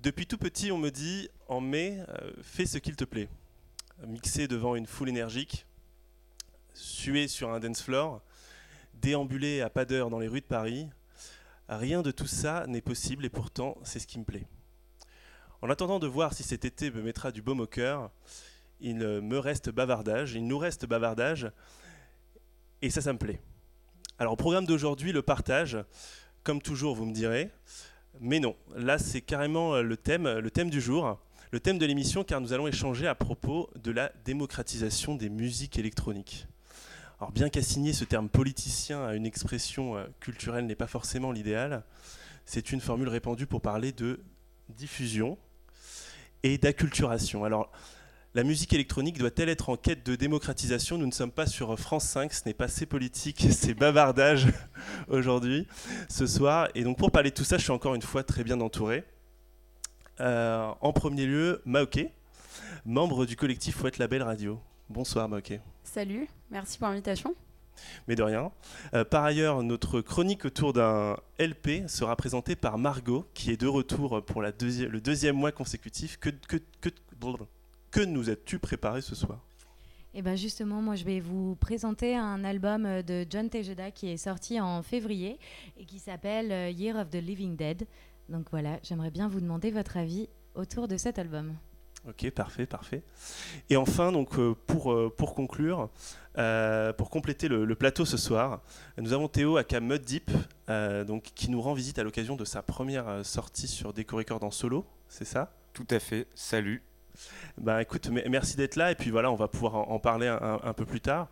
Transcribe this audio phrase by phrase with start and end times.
[0.00, 3.28] Depuis tout petit, on me dit, en mai, euh, fais ce qu'il te plaît.
[4.06, 5.66] Mixer devant une foule énergique,
[6.74, 8.22] suer sur un dance floor,
[8.94, 10.88] déambuler à pas d'heure dans les rues de Paris,
[11.68, 14.46] rien de tout ça n'est possible et pourtant c'est ce qui me plaît.
[15.60, 18.10] En attendant de voir si cet été me mettra du baume au cœur,
[18.80, 21.52] il me reste bavardage, il nous reste bavardage,
[22.82, 23.40] et ça, ça me plaît.
[24.18, 25.78] Alors, au programme d'aujourd'hui, le partage,
[26.42, 27.50] comme toujours, vous me direz,
[28.20, 31.18] mais non, là, c'est carrément le thème, le thème du jour,
[31.50, 35.78] le thème de l'émission, car nous allons échanger à propos de la démocratisation des musiques
[35.78, 36.46] électroniques.
[37.18, 41.84] Alors, bien qu'assigner ce terme politicien à une expression euh, culturelle n'est pas forcément l'idéal,
[42.46, 44.20] c'est une formule répandue pour parler de
[44.68, 45.38] diffusion,
[46.42, 47.44] et d'acculturation.
[47.44, 47.70] Alors,
[48.34, 50.96] la musique électronique doit-elle être en quête de démocratisation?
[50.96, 54.46] Nous ne sommes pas sur France 5, ce n'est pas c'est politique, c'est bavardage
[55.08, 55.66] aujourd'hui,
[56.08, 56.68] ce soir.
[56.74, 59.04] Et donc pour parler de tout ça, je suis encore une fois très bien entouré.
[60.20, 62.10] Euh, en premier lieu, Maoké,
[62.84, 64.60] membre du collectif Fouette Label Radio.
[64.88, 65.60] Bonsoir Maoké.
[65.84, 67.34] Salut, merci pour l'invitation
[68.06, 68.52] mais de rien.
[68.94, 73.66] Euh, par ailleurs, notre chronique autour d'un LP sera présentée par Margot, qui est de
[73.66, 76.18] retour pour la le deuxième mois consécutif.
[76.18, 76.90] Que, que, que,
[77.92, 79.38] que nous as-tu préparé ce soir?
[80.14, 84.16] Eh ben justement, moi je vais vous présenter un album de John Tejeda qui est
[84.16, 85.38] sorti en février
[85.78, 87.86] et qui s'appelle euh, Year of the Living Dead.
[88.28, 91.54] Donc voilà, j'aimerais bien vous demander votre avis autour de cet album.
[92.08, 93.02] Ok, parfait, parfait.
[93.70, 95.88] Et enfin, donc, euh, pour, euh, pour conclure,
[96.36, 98.60] euh, pour compléter le, plateau ce soir,
[98.98, 100.30] nous avons Théo à Mud Deep,
[101.06, 104.50] donc, qui nous rend visite à l'occasion de sa première sortie sur Deco Record en
[104.50, 105.54] solo, c'est ça?
[105.74, 106.82] Tout à fait, salut.
[107.58, 107.80] Bah
[108.28, 111.28] merci d'être là, et puis voilà, on va pouvoir en, parler un peu plus tard.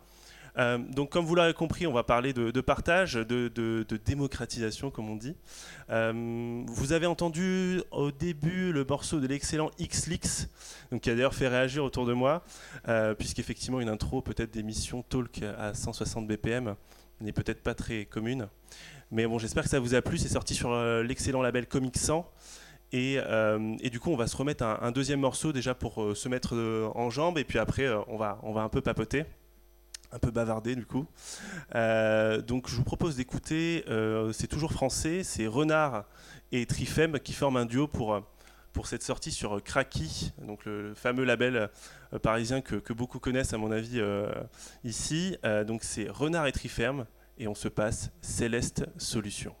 [0.57, 5.15] Euh, donc, comme vous l'avez compris, on va parler de, partage, de, démocratisation, comme on
[5.15, 5.35] dit.
[5.89, 10.49] Euh, vous avez entendu au début le morceau de l'excellent Xlix,
[11.01, 12.43] qui a d'ailleurs fait réagir autour de moi,
[12.87, 16.75] euh, puisqu'effectivement, une intro peut-être d'émission talk à 160 BPM
[17.21, 18.47] n'est peut-être pas très commune.
[19.11, 20.17] Mais bon, j'espère que ça vous a plu.
[20.17, 22.27] C'est sorti sur l'excellent label Comic 100.
[22.93, 23.19] Et,
[23.89, 26.55] du coup, on va se remettre un, deuxième morceau déjà pour se mettre
[26.95, 27.37] en jambe.
[27.37, 29.25] Et puis après, on, va, on va un peu papoter
[30.11, 31.07] un peu bavardé du coup.
[31.75, 36.05] Euh, donc je vous propose d'écouter, euh, c'est toujours français, c'est Renard
[36.51, 38.21] et Trifem qui forment un duo pour,
[38.73, 41.69] pour cette sortie sur Kraki, donc le, fameux label
[42.13, 44.01] euh, parisien que, que, beaucoup connaissent à mon avis
[44.83, 45.37] ici.
[45.65, 47.05] donc c'est Renard et Trifem
[47.37, 49.55] et on se passe Céleste Solution.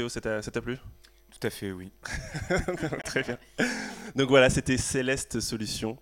[0.00, 0.78] Théo, ça t'a plu?
[1.30, 1.92] Tout à fait, oui.
[3.04, 3.36] Très bien.
[4.16, 5.98] Donc voilà, c'était Céleste Solution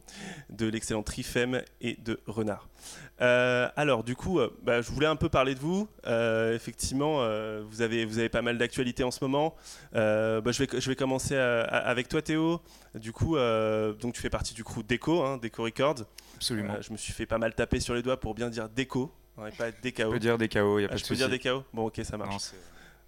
[0.50, 2.68] de l'excellent Trifem et de Renard.
[3.20, 5.88] Euh, alors du coup, euh, bah, je voulais un peu parler de vous.
[6.06, 7.24] Euh, effectivement,
[7.64, 9.56] vous, avez, vous avez pas mal d'actualités en ce moment.
[9.92, 12.62] Bah, je, vais, je vais commencer avec toi Théo.
[12.94, 16.04] Du coup, donc tu fais partie du crew Deco, hein, Deco Records.
[16.36, 16.80] Absolument.
[16.80, 19.12] je me suis fait pas mal taper sur les doigts pour bien dire Deco.
[19.36, 19.80] On pas DKO.
[19.82, 22.00] Je peux dire DKO, il a pas ah, de Je peux dire DKO Bon ok,
[22.02, 22.52] ça marche.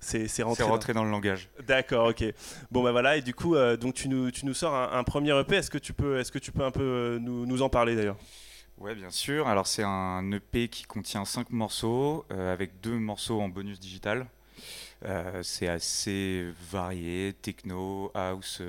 [0.00, 1.04] C'est rentré, dans...
[1.04, 1.48] le langage.
[1.66, 2.24] D'accord, ok.
[2.70, 5.38] Bon bah voilà, et du coup, euh, donc tu nous, tu nous sors un, premier
[5.38, 5.56] EP.
[5.56, 7.94] Est-ce que tu peux, est-ce que tu peux un peu euh, nous, nous en parler
[7.94, 8.16] d'ailleurs?
[8.78, 9.46] Ouais, bien sûr.
[9.46, 14.26] Alors c'est un EP qui contient 5 morceaux euh, avec deux morceaux en bonus digital.
[15.42, 18.62] c'est assez varié, techno, house,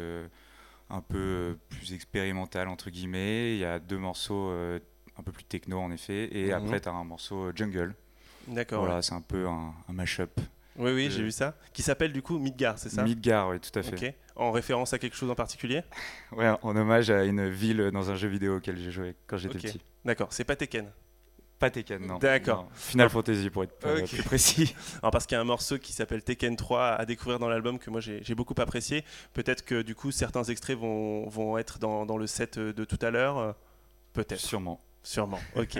[0.89, 3.53] un peu plus expérimental entre guillemets.
[3.53, 6.53] Il y a deux morceaux un peu plus techno en effet, et mhm.
[6.65, 7.95] après tu as un morceau jungle.
[8.47, 8.83] D'accord.
[8.83, 10.41] Voilà, c'est un peu un, un mash-up.
[10.77, 11.55] Oui, oui, Euh, j'ai vu ça.
[11.73, 13.03] Qui s'appelle du coup Midgar, c'est ça?
[13.03, 14.15] Midgar, oui, tout à fait.
[14.35, 15.83] En référence à quelque chose en particulier?
[16.31, 19.57] Ouais, en hommage à une ville dans un jeu vidéo auquel j'ai joué quand j'étais
[19.59, 19.81] petit.
[20.05, 20.89] D'accord, c'est pas Tekken?
[21.59, 22.17] Pas Tekken, non.
[22.17, 22.67] D'accord.
[22.73, 24.73] Final Fantasy pour être euh, plus précis.
[25.03, 27.77] Alors parce qu'il y a un morceau qui s'appelle Tekken 3 à découvrir dans l'album
[27.77, 29.03] que moi j'ai beaucoup apprécié.
[29.33, 32.83] Peut-être que du coup certains extraits vont, vont être dans, dans le set euh, de
[32.83, 33.37] tout à l'heure.
[33.37, 33.51] euh,
[34.13, 34.39] Peut-être.
[34.39, 34.81] Sûrement.
[35.03, 35.39] Sûrement.
[35.55, 35.79] Ok.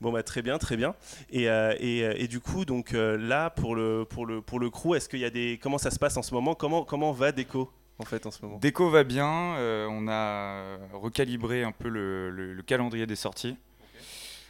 [0.00, 0.94] bon bah très bien, très bien.
[1.30, 4.60] Et, euh, et, euh, et du coup donc euh, là pour le pour le pour
[4.60, 6.54] le crew, est-ce qu'il y a des comment ça se passe en ce moment?
[6.54, 8.58] Comment comment va Déco en fait en ce moment?
[8.58, 9.54] Déco va bien.
[9.56, 13.56] euh, on a recalibré un peu le, le- le calendrier des sorties.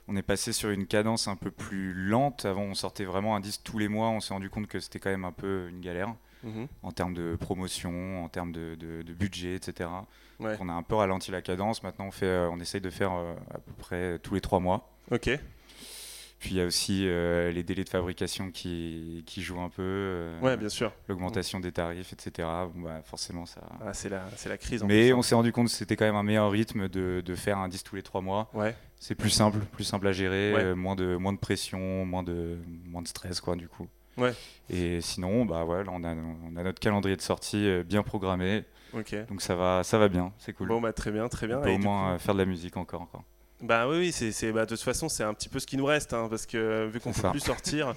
[0.09, 2.45] On est passé sur une cadence un peu plus lente.
[2.45, 4.09] Avant, on sortait vraiment un disque tous les mois.
[4.09, 6.13] On s'est rendu compte que c'était quand même un peu une galère
[6.43, 6.67] Mhm.
[6.83, 9.89] en termes de promotion, en termes de, de- de budget, etc.
[10.39, 10.53] Ouais.
[10.53, 11.83] Donc on a un peu ralenti la cadence.
[11.83, 14.61] Maintenant, on, fait, euh, on essaye de faire euh, à peu près tous les trois
[14.61, 14.91] mois.
[15.11, 15.31] Ok.
[16.39, 19.83] Puis il y a aussi euh, les délais de fabrication qui, qui jouent un peu,
[19.85, 20.91] euh, Ouais, bien sûr.
[21.07, 22.49] l'augmentation des tarifs, etc.
[22.75, 23.61] Bon, bah, forcément, ça.
[23.85, 24.83] Ah, c'est la c'est la crise.
[24.83, 25.23] En Mais plus, on hein.
[25.23, 27.85] s'est rendu compte que c'était quand même un meilleur rythme de, de faire un disque
[27.89, 28.49] tous les trois mois.
[28.55, 28.75] Ouais.
[28.99, 30.63] C'est plus simple, plus simple à gérer, Ouais.
[30.63, 33.87] euh, moins, de, moins de pression, moins de, moins de stress, quoi, du coup.
[34.21, 34.35] Ouais.
[34.69, 38.03] Et sinon, bah ouais, là, on, a, on a notre calendrier de sortie euh, bien
[38.03, 38.65] programmé,
[39.29, 40.69] donc ça va, ça va bien, c'est cool.
[40.69, 41.59] Bon bah très bien, très bien.
[41.59, 43.09] on peut Et au moins coup- euh, faire de la musique encore.
[43.11, 43.25] quoi.
[43.63, 45.77] Bah oui, oui, c'est, c'est- bah, de toute façon, c'est un petit peu ce qui
[45.77, 47.31] nous reste, hein, parce que euh, vu qu'on C'est peut ça.
[47.31, 47.89] plus sortir,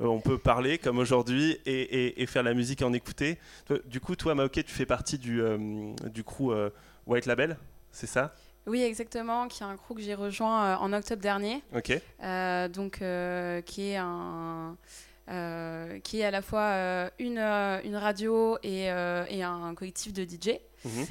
[0.00, 3.38] euh, on peut parler comme aujourd'hui et, et- et faire la musique et en écouter.
[3.86, 6.70] Du coup, toi, Maoké, tu fais partie du, euh, du crew euh,
[7.06, 7.56] White Label,
[7.92, 8.34] c'est ça?
[8.66, 11.92] Oui, exactement, qui est un crew que j'ai rejoint euh, en octobre dernier, Ok.
[12.22, 14.76] euh, donc euh, qui est un
[15.32, 20.12] euh, qui est à la fois euh, une, euh, une radio et, et un collectif
[20.12, 20.58] de DJ.
[20.84, 21.06] Mhm.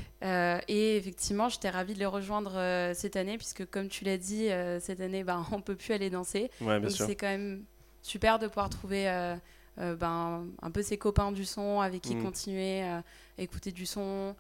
[0.68, 5.00] Et effectivement, j'étais ravie de les rejoindre cette année, puisque comme tu l'as dit, cette
[5.00, 6.52] année, ben, on peut plus aller danser.
[6.60, 7.64] Ouais, Donc c'est quand même
[8.04, 9.06] super de pouvoir trouver
[9.78, 12.24] ben, un peu ses copains du son avec qui Mm.
[12.24, 13.04] continuer à
[13.38, 14.36] écouter du son,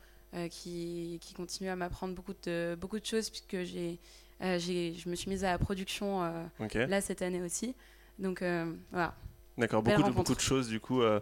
[0.52, 3.98] qui, qui continuent à m'apprendre beaucoup de, beaucoup de choses, puisque j'ai,
[4.42, 6.22] j'ai, je me suis mise à la production
[6.60, 7.74] là cette année aussi.
[8.20, 8.44] Donc
[8.92, 9.16] voilà.
[9.58, 10.18] D'accord, beaucoup de, rencontre.
[10.18, 11.20] beaucoup de choses du coup euh,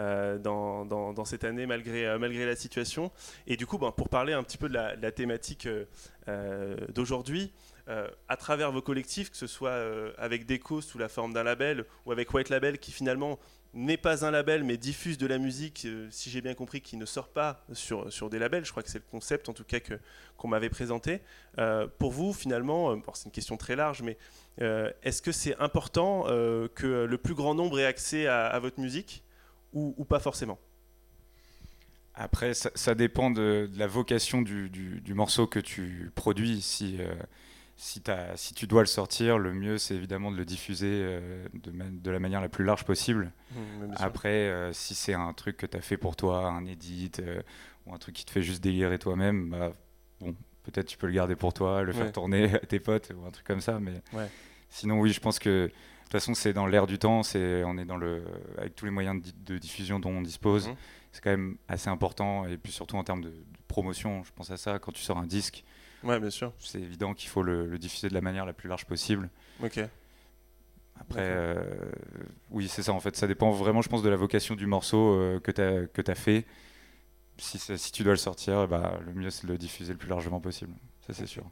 [0.00, 3.12] euh, dans, dans- dans cette année malgré, euh, malgré la situation.
[3.46, 5.68] Et du coup, ben, pour parler un petit peu de la, de la thématique
[6.94, 7.52] d'aujourd'hui,
[8.28, 9.78] à travers vos collectifs, que ce soit
[10.18, 13.38] avec Deco sous la forme d'un label ou avec White Label qui finalement
[13.74, 17.04] n'est pas un label mais diffuse de la musique, si j'ai bien compris, qui ne
[17.04, 18.64] sort pas sur, sur des labels.
[18.64, 19.78] Je crois que c'est le concept en tout cas
[20.36, 21.20] qu'on m'avait présenté.
[21.98, 24.16] Pour vous, finalement, bon, c'est une question très large, mais
[24.60, 28.58] euh, Est-ce que c'est important euh, que le plus grand nombre ait accès à, à
[28.58, 29.22] votre musique
[29.72, 30.58] ou, ou pas forcément?
[32.14, 36.62] Après, ça, ça dépend de, de la vocation du, du- du morceau que tu produis.
[36.62, 37.14] Si, euh,
[37.76, 38.00] si,
[38.54, 41.20] tu dois le sortir, le mieux, c'est évidemment de le diffuser
[41.52, 43.32] de, la manière la plus large possible.
[43.96, 47.12] Après, euh, si c'est un truc que tu as fait pour toi, un edit,
[47.86, 49.72] ou un truc qui te fait juste délirer toi-même, bah,
[50.20, 51.98] bon, peut-être tu peux le garder pour toi, le Ouais.
[51.98, 53.78] faire tourner à tes potes, ou un truc comme ça.
[53.78, 54.28] Mais Ouais.
[54.68, 57.76] Sinon, oui, je pense que de toute façon, c'est dans l'air du temps, c'est, on
[57.78, 58.22] est dans le,
[58.58, 60.68] avec tous les moyens de, di- de diffusion dont on dispose.
[60.68, 60.76] Mhm.
[61.12, 64.50] C'est quand même assez important, et puis surtout en termes de, de promotion, je pense
[64.50, 64.78] à ça.
[64.78, 65.64] Quand tu sors un disque,
[66.04, 66.52] Ouais, bien sûr.
[66.58, 69.30] c'est évident qu'il faut le, le diffuser de la manière la plus large possible.
[69.62, 69.80] Ok.
[70.98, 71.62] Après, euh,
[72.50, 73.16] oui, c'est ça en fait.
[73.16, 76.10] Ça dépend vraiment, je pense, de la vocation du morceau euh, que tu as, que
[76.10, 76.46] as fait.
[77.38, 80.08] Si, si tu dois le sortir, bah, le mieux c'est de le diffuser le plus
[80.08, 80.72] largement possible.
[81.06, 81.44] Ça, c'est sûr.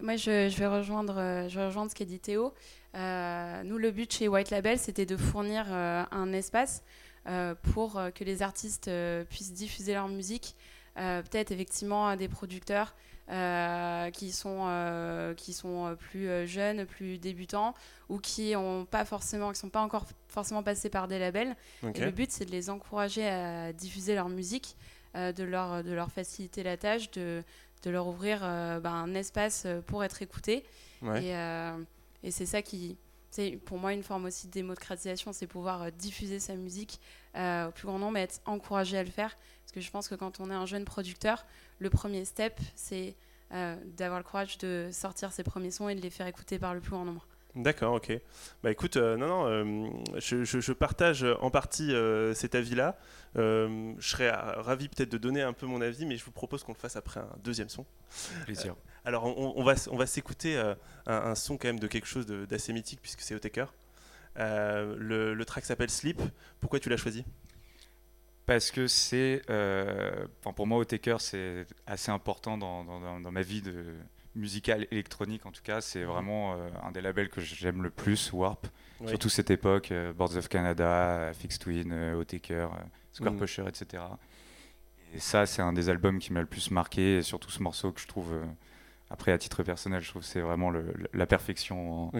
[0.00, 2.52] Moi, je, je vais rejoindre, euh, je vais rejoindre ce qu'a dit Théo.
[2.94, 6.82] Euh, nous, le but chez White Label, c'était de fournir euh, un espace
[7.26, 8.90] euh, pour que les artistes
[9.28, 10.56] puissent diffuser leur musique.
[10.94, 12.94] Peut-être effectivement à des producteurs
[14.12, 17.72] qui sont, qui sont plus jeunes, plus débutants
[18.10, 21.56] ou qui ont pas forcément, qui sont pas encore forcément passés par des labels.
[21.94, 24.76] Et le but, c'est de les encourager à diffuser leur musique,
[25.14, 27.42] de, leur, de leur faciliter la tâche, de,
[27.82, 30.64] de leur ouvrir euh, ben, un espace euh, pour être écoutés.
[31.02, 31.24] Ouais.
[31.24, 31.76] Et, euh,
[32.22, 32.96] et c'est ça qui,
[33.30, 37.00] c'est pour moi une forme aussi de démocratisation, c'est pouvoir diffuser sa musique
[37.34, 39.36] au plus grand nombre et être encouragé à le faire.
[39.62, 41.44] Parce que je pense que quand on est un jeune producteur,
[41.78, 43.16] le premier step, c'est
[43.50, 46.80] d'avoir le courage de sortir ses premiers sons et de les faire écouter par le
[46.80, 47.26] plus grand nombre.
[47.54, 48.10] D'accord, ok.
[48.62, 52.96] Bah écoute, euh, non, non, euh, je, je- je partage en partie euh, cet avis-là.
[53.34, 56.72] Je serais ravi peut-être de donner un peu mon avis, mais je vous propose qu'on
[56.72, 57.84] le fasse après un deuxième son.
[58.44, 58.74] Plaisir.
[59.04, 62.26] Alors, on, on va, on va s'écouter un, un son quand même de quelque chose
[62.26, 63.66] d'assez mythique puisque c'est Otaker.
[64.36, 66.20] Le, le track s'appelle Sleep.
[66.60, 67.24] Pourquoi tu l'as choisi?
[68.46, 69.42] Parce que c'est,
[70.54, 73.94] pour moi, Otaker, c'est assez important dans, dans- dans- dans ma vie de
[74.34, 75.44] musicale électronique.
[75.46, 78.66] En tout cas, c'est vraiment euh, un des labels que j'aime le plus, Warp.
[79.06, 82.68] Surtout cette époque, Boards of Canada, Fixed Twin, Otaker,
[83.12, 83.38] Square Mm.
[83.38, 84.02] Pusher, etc.
[85.14, 87.90] Et ça, c'est un des albums qui m'a le plus marqué, et surtout ce morceau
[87.92, 88.44] que je trouve, euh,
[89.10, 92.10] après à titre personnel, je trouve c'est vraiment le- la perfection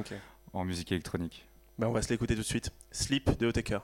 [0.53, 1.49] en musique électronique.
[1.79, 2.71] Bah, on va se l'écouter tout de suite.
[2.91, 3.79] Sleep de Otaker.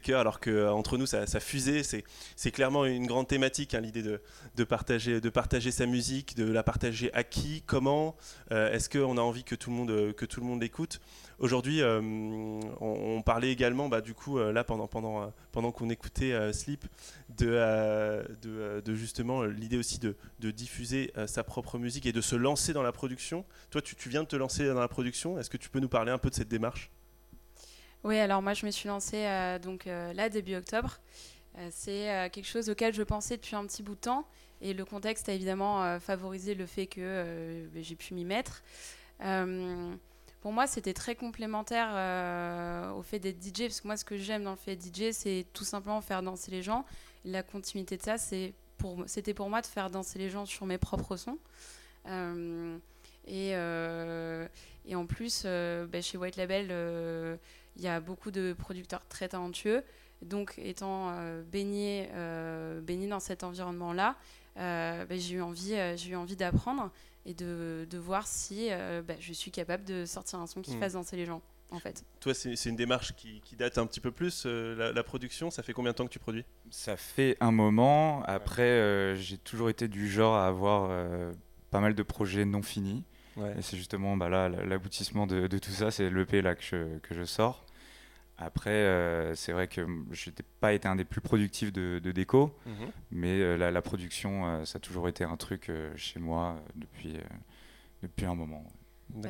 [0.00, 4.64] Otaker, alors que euh, nous ça, fusait, c'est, clairement une grande thématique, hein, l'idée de,
[4.64, 5.20] partager,
[5.70, 8.16] sa musique, de la partager à qui, comment,
[8.52, 11.00] euh, est-ce qu'on a envie que tout le monde, euh, l'écoute?
[11.38, 16.84] Aujourd'hui, on, parlait également, bah, du coup, là pendant, qu'on écoutait Sleep,
[17.38, 20.16] de, justement l'idée aussi de,
[20.50, 23.46] diffuser sa propre musique et de se lancer dans la production.
[23.70, 26.12] Toi, tu viens de te lancer dans la production, est-ce que tu peux nous parler
[26.12, 26.90] un peu de cette démarche?
[28.02, 30.98] Oui, alors moi je me suis lancée euh, donc euh, là début octobre.
[31.58, 34.26] Euh, c'est quelque chose auquel je pensais depuis un petit bout de temps
[34.62, 38.62] et le contexte a évidemment favorisé le fait que ben, j'ai pu m'y mettre.
[39.18, 41.88] Pour moi, c'était très complémentaire
[42.94, 45.12] au fait d'être DJ parce que moi, ce que j'aime dans le fait d'être DJ,
[45.12, 46.84] c'est tout simplement faire danser les gens.
[47.24, 51.16] La continuité de ça, c'était pour moi de faire danser les gens sur mes propres
[51.16, 51.38] sons.
[53.26, 57.38] Et, en plus, ben, chez White Label,
[57.76, 59.82] il y a beaucoup de producteurs très talentueux.
[60.22, 64.16] Donc, étant euh, baigné, euh, baigné dans cet environnement-là,
[64.58, 66.90] euh, ben, j'ai eu envie, euh, j'ai eu envie d'apprendre
[67.24, 70.76] et de, de voir si euh, ben, je suis capable de sortir un son qui
[70.76, 70.80] Mm.
[70.80, 72.04] fasse danser les gens, en fait.
[72.20, 75.02] Toi, c'est, c'est une démarche qui, qui date un petit peu plus, euh, la, la
[75.02, 75.50] production.
[75.50, 76.44] Ça fait combien de temps que tu produis?
[76.70, 78.22] Ça fait un moment.
[78.24, 81.32] Après, euh, j'ai toujours été du genre à avoir euh,
[81.70, 83.04] pas mal de projets non finis.
[83.36, 83.54] Ouais.
[83.58, 86.98] Et c'est justement bah, là l'aboutissement de, de tout ça, c'est l'EP là que je,
[86.98, 87.64] que je sors.
[88.42, 92.10] Après, euh, c'est vrai que je n'ai pas été un des plus productifs de, de
[92.10, 92.56] déco,
[93.10, 97.18] mais euh, la, la production, euh, ça a toujours été un truc chez moi depuis,
[98.02, 98.64] depuis un moment.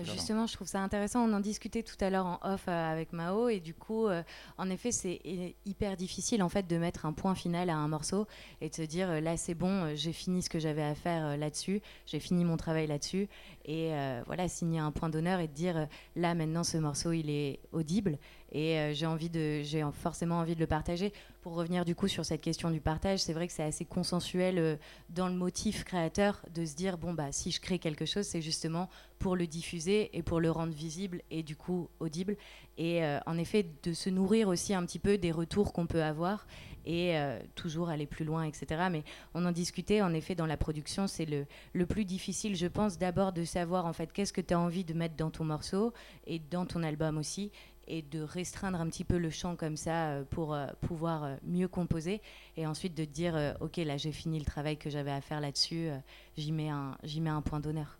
[0.04, 1.20] Justement, je trouve ça intéressant.
[1.28, 3.48] On en discutait tout à l'heure en off euh, avec Mao.
[3.48, 4.22] Et du coup, euh,
[4.58, 7.88] en effet, c'est hy- hyper difficile en fait de mettre un point final à un
[7.88, 8.26] morceau
[8.60, 11.36] et de se dire euh, là c'est bon, j'ai fini ce que j'avais à faire
[11.36, 13.28] là-dessus, j'ai fini mon travail là-dessus.
[13.66, 13.92] Et
[14.26, 18.18] voilà signer un point d'honneur et de dire là maintenant ce morceau il est audible
[18.52, 21.12] et euh, j'ai forcément envie de le partager.
[21.42, 24.58] Pour revenir du coup sur cette question du partage, c'est vrai que c'est assez consensuel
[24.58, 24.76] euh,
[25.08, 28.42] dans le motif créateur de se dire bon bah si je crée quelque chose, c'est
[28.42, 28.88] justement
[29.18, 32.36] pour le diffuser et pour le rendre visible et du coup audible.
[32.76, 36.02] Et euh, en effet, de se nourrir aussi un petit peu des retours qu'on peut
[36.02, 36.46] avoir
[36.86, 37.14] et
[37.56, 38.88] toujours aller plus loin, etc.
[38.90, 39.04] Mais
[39.34, 42.96] on en discutait, en effet, dans la production, c'est le, le plus difficile, je pense,
[42.96, 45.92] d'abord de savoir en fait qu'est-ce que tu as envie de mettre dans ton morceau
[46.26, 47.52] et dans ton album aussi
[47.86, 51.36] et de restreindre un petit peu le champ comme ça euh, pour euh, pouvoir euh,
[51.44, 52.20] mieux composer
[52.56, 55.90] et ensuite de dire ok là j'ai fini le travail que j'avais à faire là-dessus
[56.36, 57.98] j'y mets un j'y mets un point d'honneur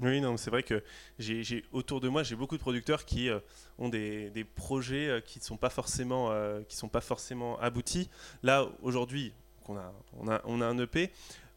[0.00, 0.82] Oui, non, c'est vrai que
[1.18, 3.28] j'ai, autour de moi, j'ai beaucoup de producteurs qui
[3.78, 6.32] ont des, des projets qui ne sont pas forcément,
[6.68, 8.08] qui sont pas forcément aboutis.
[8.42, 9.32] Là, aujourd'hui,
[9.64, 11.10] qu'on a, on a, on a un EP.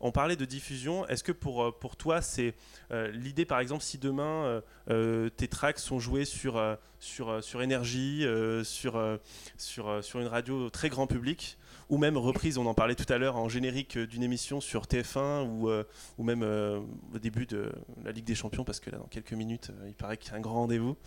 [0.03, 1.07] On parlait de diffusion.
[1.07, 2.55] Est-ce que pour, euh, toi, c'est
[2.91, 6.59] euh, l'idée, par exemple, si demain euh, tes tracks sont joués sur,
[6.99, 8.25] sur, sur énergie,
[8.63, 9.19] sur,
[9.57, 11.57] sur une radio très grand public,
[11.91, 15.45] ou même reprise, on en parlait tout à l'heure, en générique d'une émission sur TF1
[15.47, 15.69] ou,
[16.17, 17.71] ou même au début de
[18.03, 20.37] la Ligue des Champions, parce que là, dans quelques minutes, il paraît qu'il y a
[20.37, 20.97] un grand rendez-vous.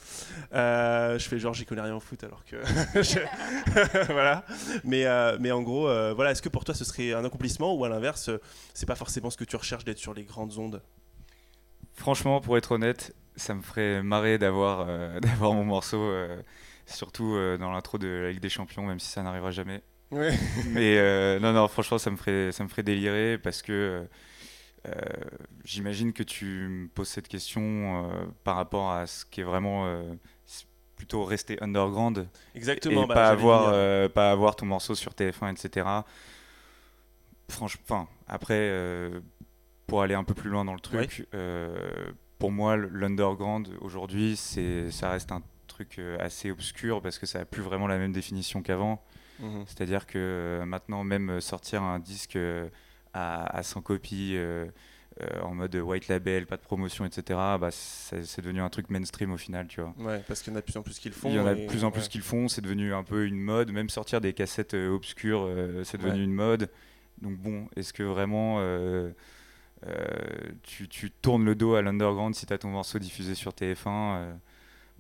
[0.53, 2.57] je fais genre, j'y connais rien en foot, alors que.
[4.13, 4.45] voilà.
[4.85, 5.07] Mais,
[5.41, 8.31] mais en gros, voilà, est-ce que pour toi, ce serait un accomplissement ou à l'inverse,
[8.75, 10.83] c'est pas forcément ce que tu recherches d'être sur les grandes ondes?
[11.95, 16.43] Franchement, pour être honnête, ça me ferait marrer d'avoir euh, mon morceau, euh,
[16.87, 19.83] surtout euh, dans l'intro de la Ligue des Champions, même si ça n'arrivera jamais.
[20.71, 24.07] Mais non, non, franchement, ça me ferait, ça me ferait délirer parce que
[25.65, 28.11] j'imagine que tu me poses cette question
[28.45, 30.03] par rapport à ce qui est vraiment
[30.97, 32.29] plutôt rester underground.
[32.55, 33.05] Exactement.
[33.05, 35.87] Et bah, pas, avoir, pas avoir ton morceau sur TF1, etc.
[37.49, 38.73] Franchement, après,
[39.87, 41.27] pour aller un peu plus loin dans le truc,
[42.39, 47.45] pour moi, l'underground aujourd'hui, ça reste un truc euh, assez obscur parce que ça n'a
[47.45, 49.03] plus vraiment la même définition qu'avant.
[49.41, 49.65] Mhm.
[49.67, 52.69] C'est-à-dire que euh, maintenant, même sortir un disque euh,
[53.13, 54.37] à, 100 copies
[55.43, 57.23] en mode white label, pas de promotion, etc.,
[57.61, 59.95] bah, c'est devenu un truc mainstream au final, tu vois.
[59.99, 61.29] Ouais, parce qu'il y en a de plus en plus qui le font.
[61.29, 63.25] Il y en a de plus en plus qui le font, c'est devenu un peu
[63.27, 63.71] une mode.
[63.71, 65.49] Même sortir des cassettes obscures,
[65.85, 66.69] c'est devenu une mode.
[67.23, 68.61] Donc bon, est-ce que vraiment
[69.87, 73.87] euh, tu, tournes le dos à l'underground si tu as ton morceau diffusé sur TF1
[73.87, 74.33] euh,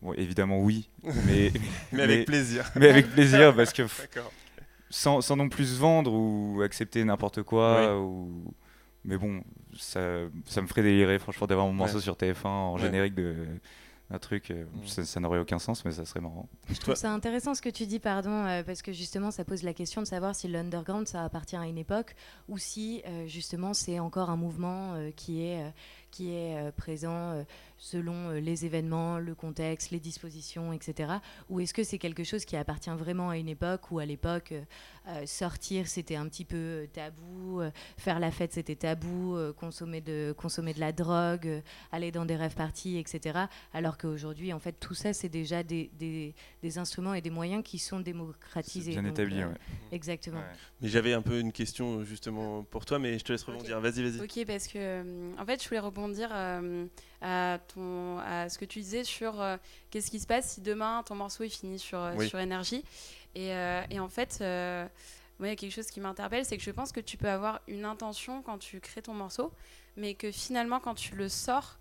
[0.02, 0.88] Bon, évidemment oui,
[1.26, 1.52] mais,
[1.92, 2.70] mais, avec plaisir.
[2.76, 3.82] Mais avec plaisir parce que
[4.90, 7.98] sans, sans, non plus vendre ou accepter n'importe quoi.
[7.98, 8.54] Ou...
[9.04, 9.42] Mais bon,
[9.78, 10.00] ça,
[10.46, 13.34] ça, me ferait délirer franchement d'avoir mon morceau sur TF1 en générique de,
[14.10, 15.04] un truc, euh, mm.
[15.04, 16.48] ça, n'aurait aucun sens, mais ça serait marrant.
[16.70, 19.72] Je trouve ça intéressant ce que tu dis, pardon, parce que justement, ça pose la
[19.72, 22.14] question de savoir si l'underground, ça appartient à une époque,
[22.48, 25.72] ou si justement c'est encore un mouvement qui est
[26.14, 27.42] qui est euh, présent euh,
[27.76, 31.14] selon euh, les événements, le contexte, les dispositions, etc.
[31.50, 34.54] Ou est-ce que c'est quelque chose qui appartient vraiment à une époque où à l'époque
[35.26, 37.60] sortir c'était un petit peu tabou,
[37.98, 42.54] faire la fête c'était tabou, consommer de consommer de la drogue, aller dans des rêves
[42.54, 43.40] parties, etc.
[43.74, 47.62] Alors qu'aujourd'hui en fait tout ça c'est déjà des, des, des, instruments et des moyens
[47.62, 48.92] qui sont démocratisés.
[48.92, 49.42] Bien établis,
[49.92, 50.40] Exactement.
[50.80, 53.80] Mais j'avais un peu une question justement pour toi, mais je te laisse rebondir.
[53.80, 54.22] Vas-y, vas-y.
[54.22, 55.02] Ok, parce que
[55.38, 56.86] en fait je voulais rebondir dire euh,
[57.20, 59.56] à, ton, à ce que tu disais sur euh,
[59.90, 62.84] qu'est-ce qui se passe si demain ton morceau est fini sur, euh, sur énergie.
[63.34, 63.50] Et,
[63.90, 66.92] et, en fait, moi, il y a quelque chose qui m'interpelle, c'est que je pense
[66.92, 69.52] que tu peux avoir une intention quand tu crées ton morceau,
[69.96, 71.80] mais que finalement, quand tu le sors,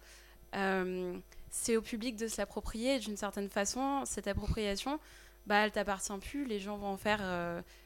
[1.52, 4.02] c'est au public de se l'approprier d'une certaine façon.
[4.06, 5.00] Cette appropriation,
[5.46, 7.22] bah, elle t'appartient plus, les gens vont en faire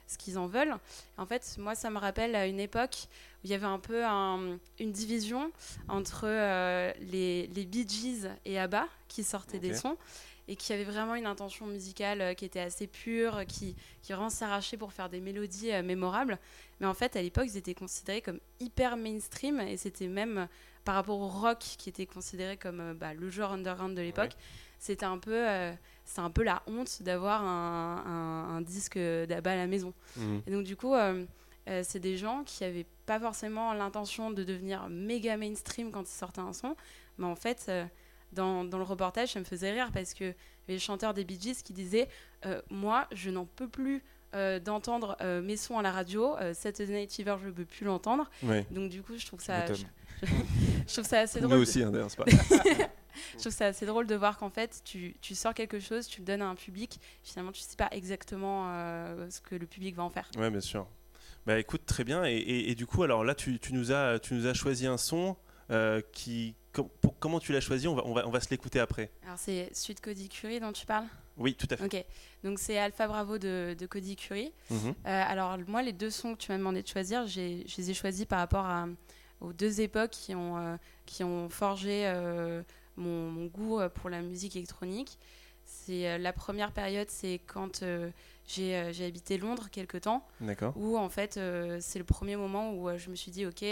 [0.08, 0.76] ce qu'ils en veulent.
[1.18, 3.10] En fait, moi, ça me rappelle à une époque
[3.44, 5.52] il y avait un peu une division
[5.88, 9.98] entre euh, les, les Bee Gees et ABBA qui sortaient des sons
[10.50, 14.30] et qui avaient vraiment une intention musicale euh, qui était assez pure, qui, qui vraiment
[14.30, 16.40] s'arrachait pour faire des mélodies euh, mémorables.
[16.80, 20.48] Mais en fait, à l'époque, ils étaient considérés comme hyper mainstream et c'était même
[20.86, 24.38] par rapport au rock qui était considéré comme bah, le genre underground de l'époque
[24.80, 25.74] c'était un peu euh,
[26.06, 29.94] c'est un peu la honte d'avoir un, un, disque d'Abba à la maison.
[30.16, 30.42] Mhm.
[30.48, 30.94] Et donc du coup,
[31.68, 36.04] euh, euh, c'est des gens qui n'avaient pas forcément l'intention de devenir méga mainstream quand
[36.04, 36.76] ils sortaient un son,
[37.18, 37.72] mais en fait,
[38.34, 40.34] dans, dans, le reportage, ça me faisait rire parce que
[40.68, 42.08] les chanteurs des Bee Gees qui disaient
[42.70, 44.04] moi, je n'en peux plus.
[44.64, 48.30] d'entendre mes sons à la radio, cette Fever, je ne peux plus l'entendre.
[48.72, 49.84] Donc du coup, je trouve ça, je,
[50.94, 51.56] trouve ça assez drôle.
[51.56, 52.26] Nous aussi, hein, d'ailleurs, c'est pas.
[53.34, 56.22] je trouve ça assez drôle de voir qu'en fait, tu, tu, sors quelque chose, tu
[56.22, 59.96] le donnes à un public, finalement, tu sais pas exactement euh, ce que le public
[59.96, 60.30] va en faire.
[60.38, 60.88] Ouais, bien sûr.
[61.48, 62.26] Bah écoute, très bien.
[62.26, 64.98] Et, et, du coup, alors là, tu, tu, nous as, tu nous as choisi un
[64.98, 65.38] son
[65.72, 66.56] euh, qui.
[67.22, 67.88] comment tu l'as choisi?
[67.88, 69.10] On va, on va, on va se l'écouter après.
[69.24, 71.06] Alors, c'est Suite Cody Curie dont tu parles?
[71.38, 71.86] Oui, tout à fait.
[71.86, 72.06] Ok.
[72.44, 74.52] Donc, c'est Alpha Bravo de, de Cody Curie.
[74.70, 74.90] Mhm.
[74.90, 77.40] Euh, alors, moi, les deux sons que tu m'as demandé de choisir, je
[77.78, 78.86] les ai choisis par rapport à,
[79.40, 82.12] aux deux époques qui ont, qui ont forgé
[82.98, 85.18] mon, goût euh, pour la musique électronique.
[85.68, 88.10] C'est euh, la première période, c'est quand euh,
[88.48, 90.26] j'ai habité Londres quelque temps.
[90.76, 91.40] Où en fait,
[91.82, 93.66] c'est le premier moment où je me suis dit, ok,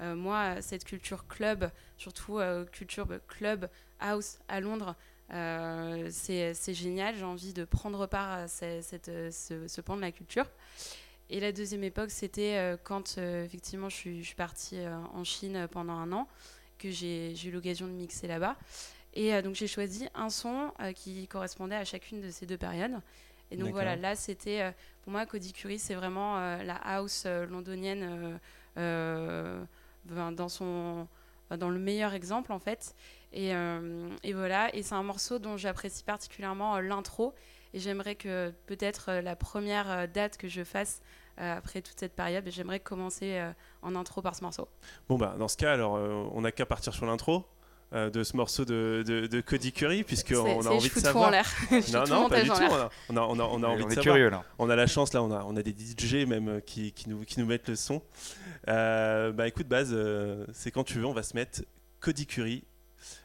[0.00, 2.40] moi, cette culture club, surtout
[2.72, 3.68] culture bah, club
[4.00, 4.96] house à Londres,
[5.28, 7.14] c'est génial.
[7.16, 10.46] J'ai envie de prendre part à cette, ce, ce, pan de la culture.
[11.28, 14.78] Et la deuxième époque, c'était quand effectivement je suis, je suis partie
[15.12, 16.26] en Chine pendant un an
[16.78, 18.56] que j'ai eu l'occasion de mixer là-bas.
[19.16, 22.58] Et euh, donc j'ai choisi un son euh, qui correspondait à chacune de ces deux
[22.58, 23.00] périodes.
[23.50, 24.70] Et donc voilà, là c'était, euh,
[25.02, 28.40] pour moi, Cody Curry, c'est vraiment la house londonienne
[28.74, 31.06] dans, son,
[31.50, 32.94] dans le meilleur exemple en fait.
[33.32, 33.52] Et,
[34.24, 37.34] et voilà, et c'est un morceau dont j'apprécie particulièrement l'intro.
[37.72, 41.00] Et j'aimerais que peut-être la première date que je fasse
[41.36, 42.44] après toute cette période.
[42.48, 43.40] J'aimerais commencer
[43.82, 44.66] en intro par ce morceau.
[45.08, 47.46] Bon, bah, dans ce cas, alors, on n'a qu'à partir sur l'intro.
[47.92, 51.28] De ce morceau de, de, Cody Curry puisqu'on a envie de savoir.
[51.28, 51.46] en l'air.
[51.92, 52.54] non, non, pas du tout.
[53.08, 54.02] On a, on a, on a, envie on de est savoir.
[54.02, 54.44] Curieux, là.
[54.58, 57.24] On a la chance là, on a, on a des DJ même qui, qui, nous,
[57.24, 58.02] qui nous mettent le son.
[58.66, 59.96] bah écoute, base,
[60.52, 61.62] c'est quand tu veux, on va se mettre
[62.00, 62.64] Cody Curry,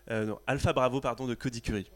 [0.10, 1.92] non, Alpha Bravo pardon de Cody Curry.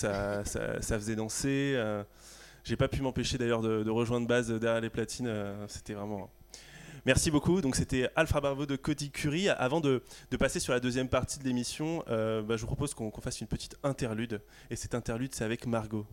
[0.00, 0.44] Ça,
[0.80, 1.74] ça, faisait danser.
[1.76, 2.02] Euh,
[2.64, 5.26] j'ai pas pu m'empêcher d'ailleurs de, rejoindre base derrière les platines.
[5.26, 6.30] Euh, c'était vraiment.
[7.06, 7.60] Merci beaucoup.
[7.60, 9.48] Donc c'était Alpha Bravo de Cody Curie.
[9.48, 10.02] Avant de,
[10.38, 13.46] passer sur la deuxième partie de l'émission, euh, bah, je vous propose qu'on fasse une
[13.46, 14.42] petite interlude.
[14.70, 16.06] Et cette interlude, c'est avec Margot.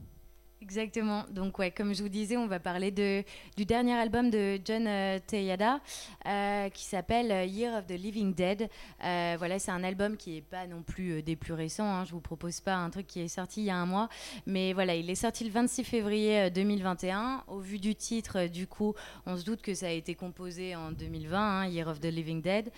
[0.59, 1.23] Exactement.
[1.29, 5.19] Donc, ouais, comme je vous disais, on va parler du dernier album de John euh,
[5.25, 5.79] Teyada
[6.25, 8.67] euh, qui s'appelle euh, Year of the Living Dead.
[8.99, 11.85] voilà, c'est un album qui n'est pas non plus des plus récents.
[11.85, 12.05] Hein.
[12.05, 14.09] Je vous propose pas un truc qui est sorti il y a un mois.
[14.47, 17.43] Mais voilà, il est sorti le 26 février 2021.
[17.47, 18.95] Au vu du titre, du coup,
[19.27, 22.41] on se doute que ça a été composé en 2020, hein, Year of the Living
[22.41, 22.71] Dead.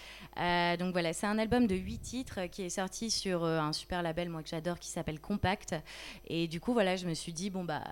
[0.79, 4.27] donc, voilà, c'est un album de 8 titres qui est sorti sur un super label,
[4.27, 5.75] moi que j'adore, qui s'appelle Compact.
[6.27, 7.83] Et du coup, voilà, je me suis dit, bon, bah,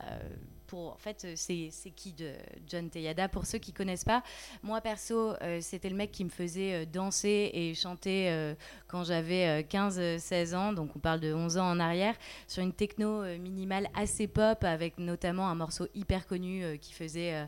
[0.68, 2.34] pour, en fait, c'est, qui de
[2.68, 4.22] John Teyada Pour ceux qui connaissent pas,
[4.62, 8.54] moi perso, euh, c'était le mec qui me faisait euh, danser et chanter euh,
[8.88, 12.16] quand j'avais 15-16 ans, donc on parle de 11 ans en arrière,
[12.48, 17.48] sur une techno minimale assez pop, avec notamment un morceau hyper connu qui faisait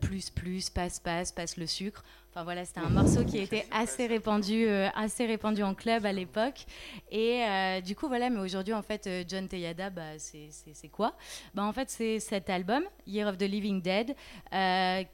[0.00, 2.04] plus, plus, passe, passe, passe le sucre.
[2.32, 6.12] Enfin voilà, c'était un morceau qui était assez répandu, euh, assez répandu en club à
[6.12, 6.64] l'époque.
[7.10, 11.16] Et euh, du coup voilà, mais aujourd'hui en fait, euh, John Teyada, bah, c'est quoi?
[11.54, 14.14] Bah, En fait, c'est cet album, Year of the Living Dead,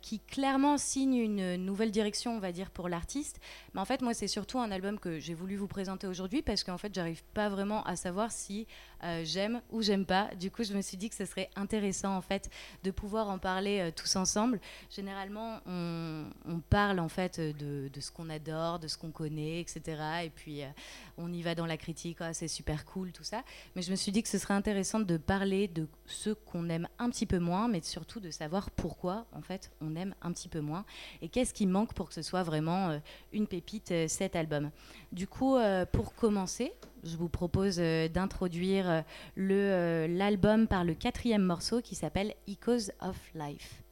[0.03, 3.41] qui clairement signe une nouvelle direction, on va dire, pour l'artiste.
[3.73, 6.65] Mais en fait, moi, c'est surtout un album que j'ai voulu vous présenter aujourd'hui parce
[6.65, 8.67] qu'en fait, j'arrive pas vraiment à savoir si
[9.25, 10.31] j'aime ou j'aime pas.
[10.39, 12.51] Du coup, je me suis dit que ce serait intéressant en fait
[12.85, 14.61] de pouvoir en parler tous ensemble.
[14.91, 16.27] Généralement, on,
[16.71, 20.03] parle en fait de, ce qu'on adore, de ce qu'on connaît, etc.
[20.25, 20.69] Et puis euh,
[21.19, 23.43] on y va dans la critique, ah, c'est super cool, tout ça.
[23.75, 26.89] Mais je me suis dit que ce serait intéressant de parler de ceux qu'on aime
[26.99, 30.49] un petit peu moins, mais surtout de savoir pourquoi en fait on aime un petit
[30.49, 30.85] peu moins
[31.23, 32.99] et qu'est-ce qui manque pour que ce soit vraiment euh,
[33.33, 34.71] une pépite euh, cet album.
[35.13, 35.57] Du coup,
[35.93, 36.73] pour commencer,
[37.05, 39.05] je vous propose d'introduire
[39.37, 43.83] l'album par le quatrième morceau qui s'appelle Echoes of Life.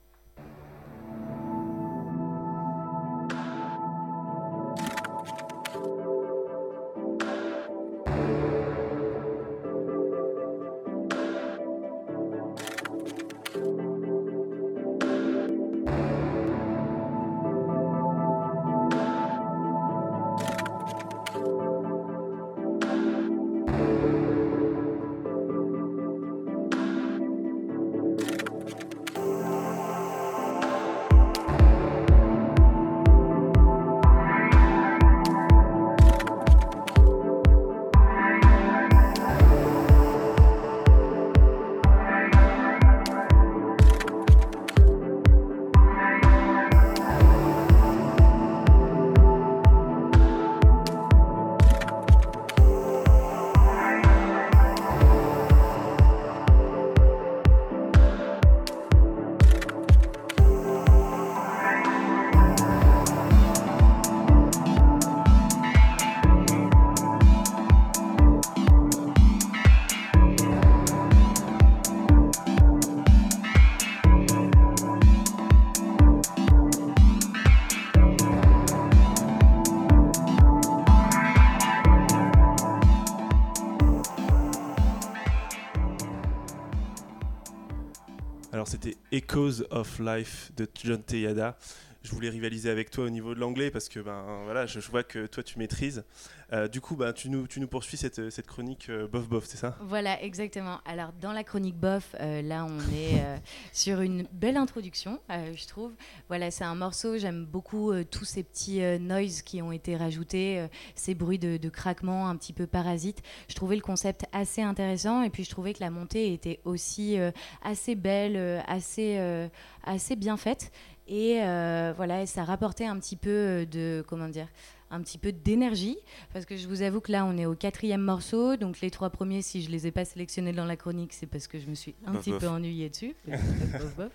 [89.15, 91.55] Echoes of Life de John Teyada.
[92.05, 94.91] Je voulais rivaliser avec toi au niveau de l'anglais parce que ben voilà, je, je
[94.91, 96.05] vois que toi tu maîtrises.
[96.53, 99.45] Euh, du coup, ben, tu, nous, tu nous poursuis cette, cette chronique euh, bof bof,
[99.47, 99.77] c'est ça?
[99.81, 100.81] Voilà, exactement.
[100.85, 103.25] Alors, dans la chronique bof, euh, là, on est
[103.73, 105.93] sur une belle introduction, je trouve.
[106.29, 111.15] Voilà, c'est un morceau, j'aime beaucoup tous ces petits noises qui ont été rajoutés, ces
[111.15, 113.23] bruits de, de craquement un petit peu parasites.
[113.49, 117.17] Je trouvais le concept assez intéressant et puis je trouvais que la montée était aussi
[117.63, 119.49] assez belle, assez,
[119.85, 120.71] assez bien faite.
[121.07, 124.49] Et euh, voilà, et ça rapportait un petit peu euh, de, comment dire,
[124.95, 125.97] un petit peu d'énergie,
[126.33, 129.11] parce que je vous avoue que là, on est au quatrième morceau, donc les trois
[129.11, 131.75] premiers, si je les ai pas sélectionnés dans la chronique, c'est parce que je me
[131.75, 132.41] suis un Bof, petit bof.
[132.41, 133.15] peu ennuyée dessus.
[133.27, 134.13] Bof, bof.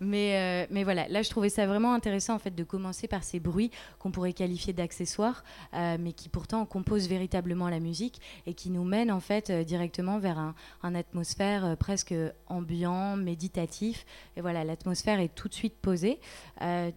[0.00, 3.24] Mais, euh, mais voilà, là, je trouvais ça vraiment intéressant en fait de commencer par
[3.24, 5.42] ces bruits qu'on pourrait qualifier d'accessoires,
[5.74, 9.64] euh, mais qui pourtant composent véritablement la musique et qui nous mènent en fait euh,
[9.64, 12.14] directement vers un, un atmosphère presque
[12.46, 14.06] ambiant, méditatif.
[14.36, 16.20] Et voilà, l'atmosphère est tout de suite posée.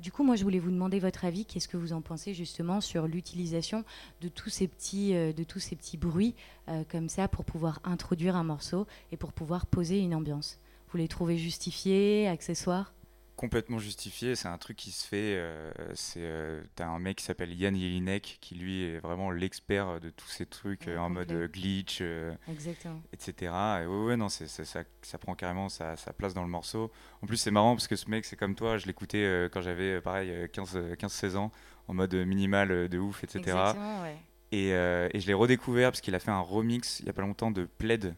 [0.01, 1.45] Du coup, moi, je voulais vous demander votre avis.
[1.45, 5.59] Qu'est-ce que vous en pensez justement sur l'utilisation de tous ces petits, euh, de tous
[5.59, 6.35] ces petits bruits
[6.69, 10.59] euh, comme ça pour pouvoir introduire un morceau et pour pouvoir poser une ambiance
[10.91, 12.93] Vous les trouvez justifiés, accessoires?
[13.35, 15.35] Complètement justifié, c'est un truc qui se fait.
[15.37, 16.21] euh, c'est,
[16.75, 20.45] t'as un mec qui s'appelle Yann Jelinek qui lui est vraiment l'expert de tous ces
[20.45, 22.03] trucs Ouais, en mode glitch,
[22.47, 23.01] Exactement.
[23.11, 23.51] etc.
[23.81, 26.91] Et ouais, ouais, non, c'est, ça, ça prend carrément sa, sa place dans le morceau.
[27.23, 29.99] En plus, c'est marrant parce que ce mec, c'est comme toi, je l'écoutais quand j'avais
[29.99, 31.51] pareil euh, 15, euh, 15-16 ans,
[31.87, 33.39] en mode minimal euh, de ouf, etc.
[33.39, 34.15] Exactement, ouais.
[34.51, 37.13] Et, euh, et je l'ai redécouvert parce qu'il a fait un remix il y a
[37.13, 38.15] pas longtemps de Plaid.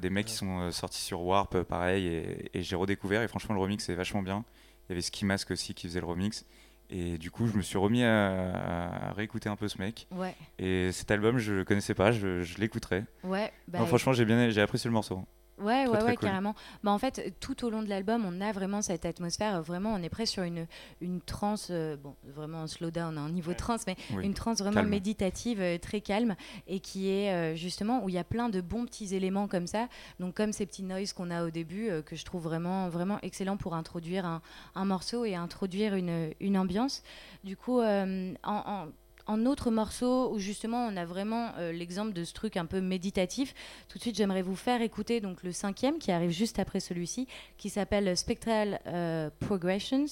[0.00, 3.22] Des mecs qui sont euh, sortis sur Warp, pareil, et, et j'ai redécouvert.
[3.22, 4.44] Et franchement, le remix est vachement bien.
[4.88, 6.44] Il y avait Ski Mask aussi qui faisait le remix.
[6.90, 10.06] Et du coup, je me suis remis à, à réécouter un peu ce mec.
[10.12, 13.02] Ouais, Et cet album, je le connaissais pas, je, je l'écouterai.
[13.24, 13.50] ouais.
[13.66, 15.24] bah, Non, franchement, j'ai bien, j'ai apprécié le morceau.
[15.58, 16.28] Ouais, Très, ouais, très ouais, cool.
[16.28, 16.54] carrément.
[16.82, 19.62] Bah, en fait, tout au long de l'album, on a vraiment cette atmosphère.
[19.62, 20.66] Vraiment, on est presque sur une,
[21.00, 23.56] une trance, euh, bon, vraiment un slowdown, un niveau Ouais.
[23.56, 24.24] trance, mais Oui.
[24.24, 24.88] une trance vraiment calme.
[24.90, 26.34] méditative, euh, très calme,
[26.66, 29.68] et qui est euh, justement où il y a plein de bons petits éléments comme
[29.68, 29.88] ça.
[30.18, 33.56] Donc, comme ces petits noises qu'on a au début, que je trouve vraiment, vraiment excellent
[33.56, 34.42] pour introduire un,
[34.74, 37.02] un morceau et introduire une, une ambiance.
[37.44, 38.86] Du coup, en, en-
[39.26, 42.80] en autre morceau où justement on a vraiment euh, l'exemple de ce truc un peu
[42.80, 43.54] méditatif,
[43.88, 47.26] tout de suite j'aimerais vous faire écouter donc le cinquième qui arrive juste après celui-ci,
[47.56, 50.06] qui s'appelle Spectral euh, Progressions,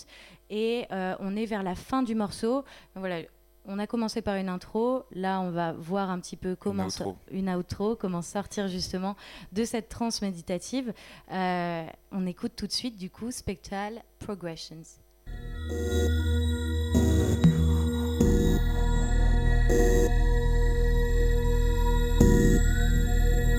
[0.50, 2.56] et euh, on est vers la fin du morceau.
[2.94, 3.22] Donc voilà,
[3.64, 7.16] on a commencé par une intro, là on va voir un petit peu comment outro.
[7.30, 9.16] une outro, comment sortir justement
[9.52, 10.92] de cette transe méditative.
[11.30, 14.82] On écoute tout de suite du coup Spectral Progressions.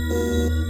[0.09, 0.62] Donc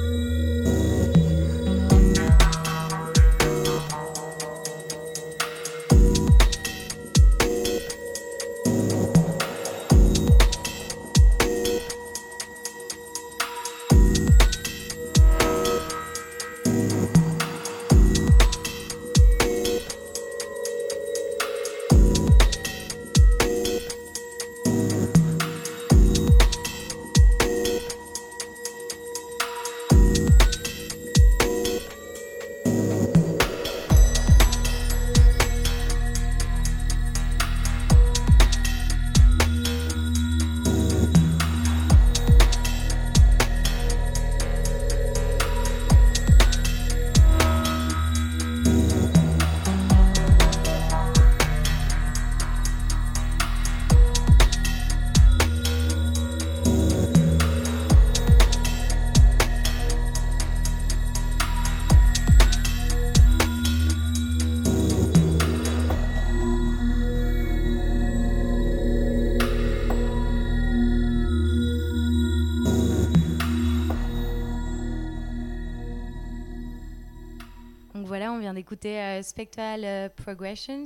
[78.86, 80.84] euh, Spectral euh, Progressions.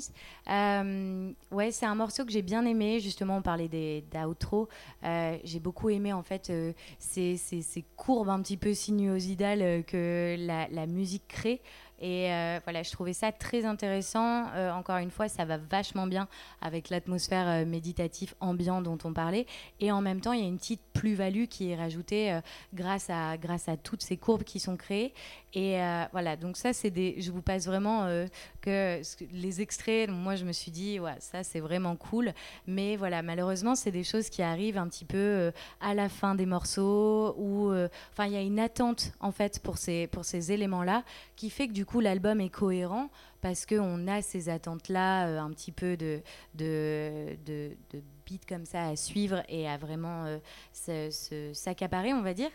[0.49, 2.99] Euh, ouais, c'est un morceau que j'ai bien aimé.
[2.99, 4.67] Justement, on parlait des d'outro.
[5.03, 6.51] J'ai beaucoup aimé en fait
[6.99, 11.62] ces, courbes un petit peu sinuosidales que la, musique crée.
[11.99, 12.27] Et
[12.63, 14.45] voilà, je trouvais ça très intéressant.
[14.73, 16.27] Encore une fois, ça va vachement bien
[16.62, 19.45] avec l'atmosphère euh, méditative ambiant dont on parlait.
[19.79, 22.39] Et en même temps, il y a une petite plus-value qui est rajoutée
[22.73, 23.38] grâce à
[23.81, 25.13] toutes ces courbes qui sont créées.
[25.58, 27.15] Et euh, voilà, donc ça, c'est des.
[27.20, 28.28] Je vous passe vraiment euh,
[28.62, 30.08] que les extraits.
[30.08, 32.32] Moi, je me suis dit, ouais, ça, c'est vraiment cool.
[32.67, 36.36] Mais voilà, malheureusement, c'est des choses qui arrivent un petit peu euh, à la fin
[36.36, 37.72] des morceaux ou.
[38.12, 41.04] Enfin, il y a une attente, en fait, pour ces, pour ces éléments-là
[41.36, 43.10] qui fait que du coup, l'album est cohérent
[43.41, 46.22] parce qu'on a ces attentes-là, un petit peu de,
[46.54, 48.02] de, de, de
[48.48, 50.26] comme ça à suivre et à vraiment
[50.72, 52.52] s'accaparer, on va dire.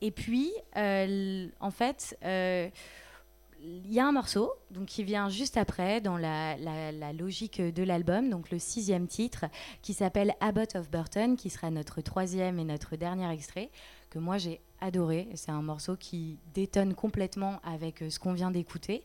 [0.00, 2.68] Et puis, euh, en fait, euh,
[3.60, 6.56] il y a un morceau donc, qui vient juste après dans la,
[7.12, 9.46] logique de l'album, donc le sixième titre,
[9.82, 13.70] qui s'appelle Abbott of Burton, qui sera notre troisième et notre dernier extrait,
[14.10, 15.28] que moi j'ai adoré.
[15.34, 19.04] C'est un morceau qui détonne complètement avec euh, ce qu'on vient d'écouter.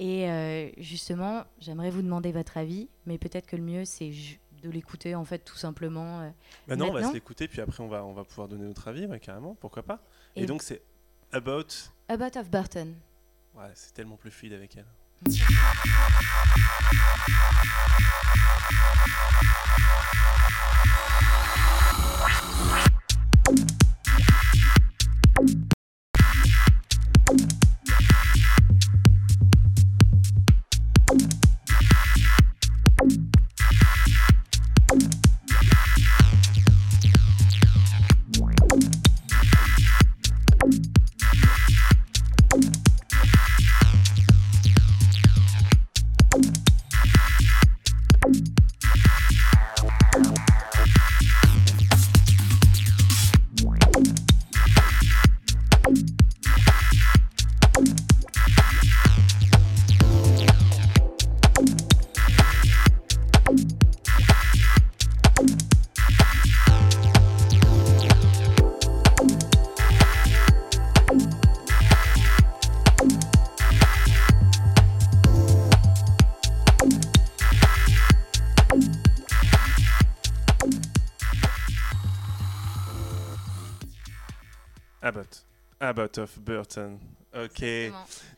[0.00, 4.10] Et justement, j'aimerais vous demander votre avis, mais peut-être que le mieux c'est
[4.62, 6.32] de l'écouter en fait tout simplement.
[6.66, 9.08] Maintenant, on va se l'écouter, puis après on va, on va pouvoir donner notre avis,
[9.20, 10.02] carrément, pourquoi pas.
[10.36, 10.82] Et, donc c'est
[11.32, 11.90] About.
[12.08, 12.94] About of Burton.
[13.54, 14.86] Ouais, c'est tellement plus fluide avec elle.
[85.92, 87.21] Abbott of Burton.
[87.34, 87.64] Ok.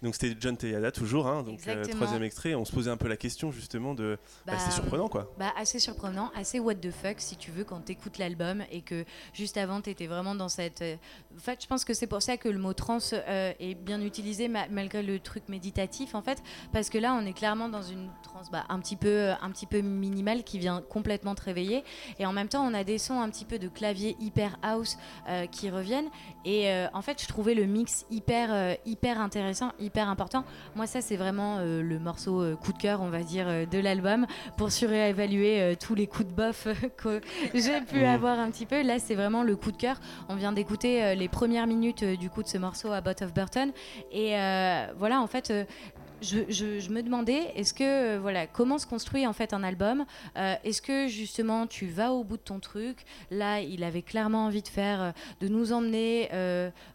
[0.02, 2.54] Donc c'était John Teyada toujours, hein, donc euh, troisième extrait.
[2.54, 4.18] On se posait un peu la question justement de.
[4.46, 5.32] Bah, c'est bah, surprenant quoi.
[5.36, 9.04] Bah, assez surprenant, assez what the fuck si tu veux quand t'écoutes l'album et que
[9.32, 10.82] juste avant t'étais vraiment dans cette.
[10.82, 10.96] Euh,
[11.36, 14.00] en fait, je pense que c'est pour ça que le mot trans euh, est bien
[14.00, 16.40] utilisé malgré le truc méditatif en fait,
[16.72, 19.66] parce que là on est clairement dans une trans bah, un petit peu un petit
[19.66, 21.82] peu minimale qui vient complètement te réveiller
[22.20, 24.96] et en même temps on a des sons un petit peu de clavier hyper house
[25.50, 26.08] qui reviennent
[26.44, 30.44] et en fait je trouvais le mix hyper hyper intéressant, hyper important.
[30.76, 33.66] Moi, ça, c'est vraiment euh, le morceau euh, coup de cœur, on va dire, euh,
[33.66, 34.26] de l'album
[34.56, 37.20] pour surévaluer tous les coups de bof que
[37.54, 38.04] j'ai pu mmh.
[38.04, 38.82] avoir un petit peu.
[38.82, 40.00] Là, c'est vraiment le coup de cœur.
[40.28, 43.72] On vient d'écouter les premières minutes du coup de ce morceau à Bot of Burton.
[44.12, 44.34] Et
[44.96, 45.52] voilà, en fait,
[46.24, 50.04] je, me demandais, est-ce que euh, voilà, comment se construit en fait un album?
[50.36, 53.04] Euh, Est-ce que justement tu vas au bout de ton truc?
[53.30, 56.30] Là, il avait clairement envie de faire, euh, de nous emmener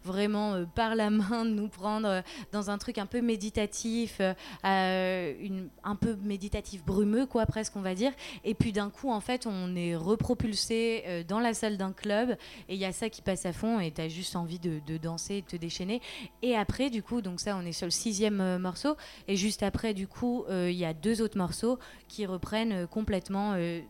[0.04, 4.22] vraiment par la main, de nous prendre dans un truc un peu méditatif,
[4.64, 8.12] un peu méditatif brumeux quoi, presque on va dire.
[8.44, 12.32] Et puis d'un coup, en fait, on est repropulsé dans la salle d'un club
[12.68, 14.80] et il y a ça qui passe à fond et tu as juste envie de,
[14.86, 16.02] de danser, de te déchaîner.
[16.42, 18.96] Et après, du coup, donc ça, on est sur le sixième morceau.
[19.28, 22.88] Et juste après, du coup, euh, il y a deux autres morceaux qui reprennent euh,
[22.88, 23.82] complètement euh,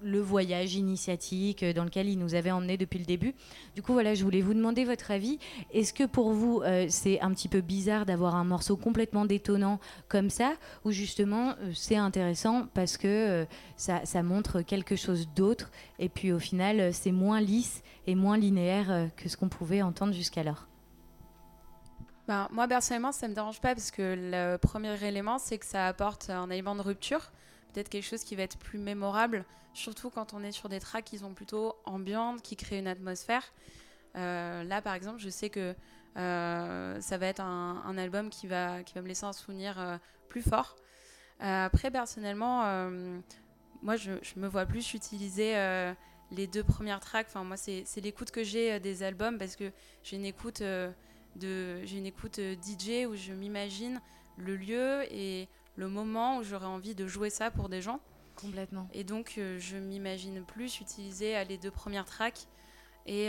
[0.00, 3.34] le voyage initiatique dans lequel il nous avait emmenés depuis le début.
[3.74, 5.38] Du coup, voilà, je voulais vous demander votre avis.
[5.72, 10.30] Est-ce que pour vous, c'est un petit peu bizarre d'avoir un morceau complètement détonnant comme
[10.30, 10.52] ça,
[10.84, 13.44] ou justement, c'est intéressant parce que
[13.74, 18.38] ça, ça, montre quelque chose d'autre, et puis au final, c'est moins lisse et moins
[18.38, 20.68] linéaire que ce qu'on pouvait entendre jusqu'alors?
[22.28, 25.64] Ben, moi, personnellement, ça ne me dérange pas parce que le premier élément, c'est que
[25.64, 27.32] ça apporte un élément de rupture,
[27.72, 31.06] peut-être quelque chose qui va être plus mémorable, surtout quand on est sur des tracks
[31.06, 33.54] qui sont plutôt ambiantes, qui créent une atmosphère.
[34.16, 35.74] Euh, là, par exemple, je sais que
[36.18, 39.96] euh, ça va être un, album qui va, qui va me laisser un souvenir euh,
[40.28, 40.76] plus fort.
[41.40, 42.90] après, personnellement,
[43.80, 45.54] moi, je, je, me vois plus utiliser
[46.30, 47.28] les deux premières tracks.
[47.30, 49.72] Enfin, moi, c'est l'écoute que j'ai des albums parce que
[50.02, 50.62] j'ai une écoute
[51.40, 54.00] j'ai une écoute euh, DJ où je m'imagine
[54.36, 58.00] le lieu et le moment où j'aurais envie de jouer ça pour des gens.
[58.36, 58.88] Complètement.
[58.92, 62.46] Et donc, euh, je m'imagine plus utiliser euh, les deux premières tracks
[63.06, 63.28] et,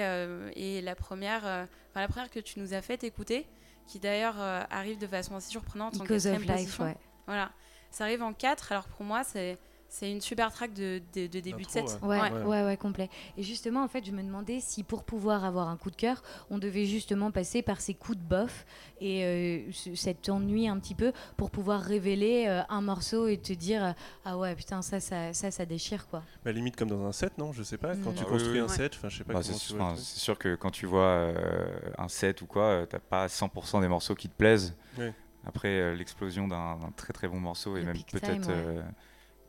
[0.57, 3.47] et la, première, la première que tu nous as fait écouter,
[3.87, 6.83] qui d'ailleurs arrive de façon assez surprenante en quatrième position.
[6.83, 6.97] Ouais.
[7.27, 7.53] Voilà.
[7.89, 9.57] Ça arrive en 4, alors pour moi, c'est
[9.91, 11.97] C'est une super track de, de, de début de set.
[12.03, 12.31] Ouais, Ouais.
[12.43, 13.09] ouais, ouais, complet.
[13.37, 16.21] Et justement, en fait, je me demandais si pour pouvoir avoir un coup de cœur,
[16.51, 18.65] on devait justement passer par ces coups de bof
[19.01, 23.37] et euh, ce- cet ennui un petit peu pour pouvoir révéler euh, un morceau et
[23.37, 23.91] te dire euh,
[24.25, 26.21] ah ouais putain ça ça ça, ça déchire quoi.
[26.45, 27.51] Bah, limite comme dans un set, non?
[27.51, 27.95] Je sais pas.
[27.95, 28.15] Quand Mm.
[28.15, 29.91] tu Ah construis un set, enfin, je sais pas Bah, comment c'est tu vois le
[29.93, 33.81] enfin, c'est sûr que quand tu vois euh, un set ou quoi, t'as pas 100%
[33.81, 34.75] des morceaux qui te plaisent.
[34.99, 35.07] Oui.
[35.47, 38.53] Après euh, l'explosion d'un d'un très très bon morceau et Le même time, peut-être ouais.
[38.55, 38.81] euh,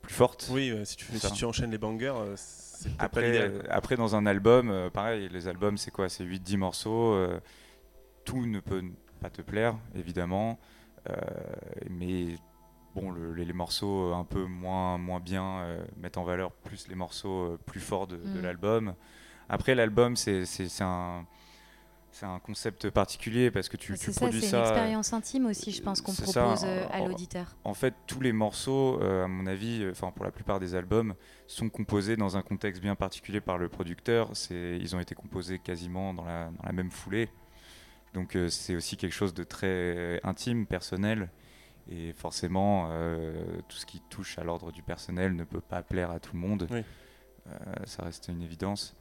[0.01, 0.49] plus forte.
[0.51, 3.39] Oui, euh, si tu, fais, si tu enchaînes les bangers, euh, c'est peut-être pas Après,
[3.41, 6.09] euh, après, dans un album, euh, pareil, les albums, c'est quoi?
[6.09, 7.13] C'est 8-10 morceaux.
[7.15, 7.41] euh,
[8.25, 8.83] tout ne peut
[9.21, 10.59] pas te plaire, évidemment.
[11.09, 11.15] euh,
[11.89, 12.37] mais
[12.95, 16.87] bon, le- les, les morceaux un peu moins, moins bien euh, mettent en valeur plus
[16.89, 18.43] les morceaux euh, plus forts de, de Mm.
[18.43, 18.95] l'album.
[19.49, 20.45] Après, l'album, c'est
[20.81, 21.25] un,
[22.13, 25.47] c'est un concept particulier parce que tu, tu c'est ça, produis c'est une expérience intime
[25.47, 27.57] aussi, je pense qu'on ça, propose euh, à l'auditeur.
[27.65, 30.75] En fait, tous les morceaux, euh, à mon avis, euh, enfin pour la plupart des
[30.75, 31.15] albums,
[31.47, 34.33] sont composés dans un contexte bien particulier par le producteur.
[34.51, 37.29] Ils ont été composés quasiment dans la, dans la même foulée.
[38.15, 41.31] Donc c'est aussi quelque chose de très intime, personnel.
[41.91, 43.33] Et forcément, euh,
[43.69, 46.41] tout ce qui touche à l'ordre du personnel ne peut pas plaire à tout le
[46.41, 46.69] monde.
[46.71, 46.83] Oui.
[47.49, 47.53] Euh,
[47.85, 48.95] ça reste une évidence.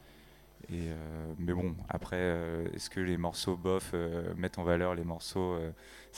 [0.68, 4.94] Et euh, mais bon, après, euh, est-ce que les morceaux bof euh, mettent en valeur
[4.94, 5.58] les morceaux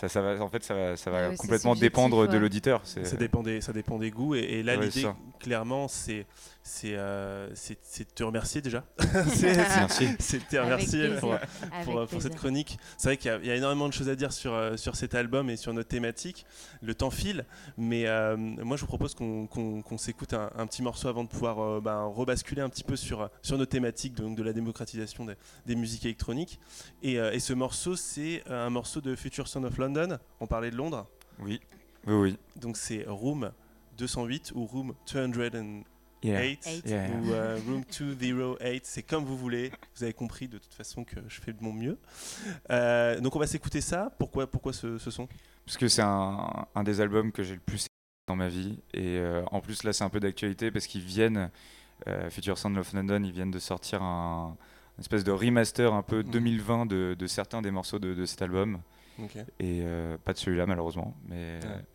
[0.02, 2.38] ça, ça va, En fait, ça va, ça va Ouais, ouais, c'est complètement dépendre de
[2.38, 2.82] l'auditeur.
[2.86, 4.36] Ça dépend des, ça dépend des goûts.
[4.36, 5.08] Et, et là, Ouais, l'idée,
[5.40, 6.26] clairement, c'est
[6.64, 8.84] c'est euh, de te remercier déjà.
[9.34, 10.08] C'est- Merci.
[10.20, 11.36] c'est de te remercier pour,
[12.08, 12.78] pour, cette chronique.
[13.00, 14.78] C'est vrai qu'il y, a- il y a énormément de choses à dire sur, euh,
[14.78, 16.46] sur cet album et sur notre thématique.
[16.84, 17.46] Le temps file,
[17.78, 21.24] mais euh, moi je vous propose qu'on qu'on- qu'on s'écoute un, un petit morceau avant
[21.24, 24.54] de pouvoir euh, ben, rebasculer un petit peu sur, sur nos thématiques donc de la
[24.54, 25.34] démocratisation des,
[25.66, 26.60] des musiques électroniques.
[27.02, 29.91] Et, euh, et ce morceau, c'est un morceau de Future Son of London.
[30.40, 31.08] On parlait de Londres.
[31.40, 31.60] Oui,
[32.08, 32.38] oui, oui.
[32.56, 33.52] Donc c'est Room
[33.98, 35.86] 208 ou Room 208
[36.24, 36.46] Yeah.
[36.46, 36.84] Eight.
[36.86, 37.10] Yeah.
[37.10, 39.72] ou euh, Room 208, c'est comme vous voulez.
[39.96, 41.98] Vous avez compris de toute façon que je fais de mon mieux.
[42.70, 44.12] Euh, donc on va s'écouter ça.
[44.20, 45.28] Pourquoi, pourquoi ce, ce son?
[45.66, 47.90] Parce que c'est un, un des albums que j'ai le plus écouté
[48.28, 48.78] dans ma vie.
[48.94, 51.50] Et euh, en plus, là, c'est un peu d'actualité parce qu'ils viennent,
[52.08, 54.56] euh, Future Sound of London, ils viennent de sortir un
[54.98, 56.30] une espèce de remaster un peu Mhm.
[56.32, 58.80] 2020 de, de certains des morceaux de, de cet album.
[59.60, 61.16] Et euh, pas de celui-là, malheureusement.
[61.26, 61.86] Mais, Ouais.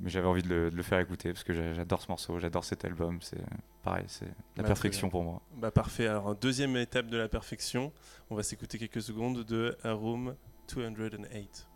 [0.00, 2.38] mais j'avais envie de le, de le faire écouter parce que j'a- j'adore ce morceau,
[2.38, 3.18] j'adore cet album.
[3.22, 3.40] C'est
[3.82, 5.40] pareil, c'est la Ouais, perfection pour moi.
[5.56, 6.06] Bah parfait.
[6.06, 7.92] Alors deuxième étape de la perfection,
[8.30, 10.34] on va s'écouter quelques secondes de A Room
[10.74, 11.66] 208.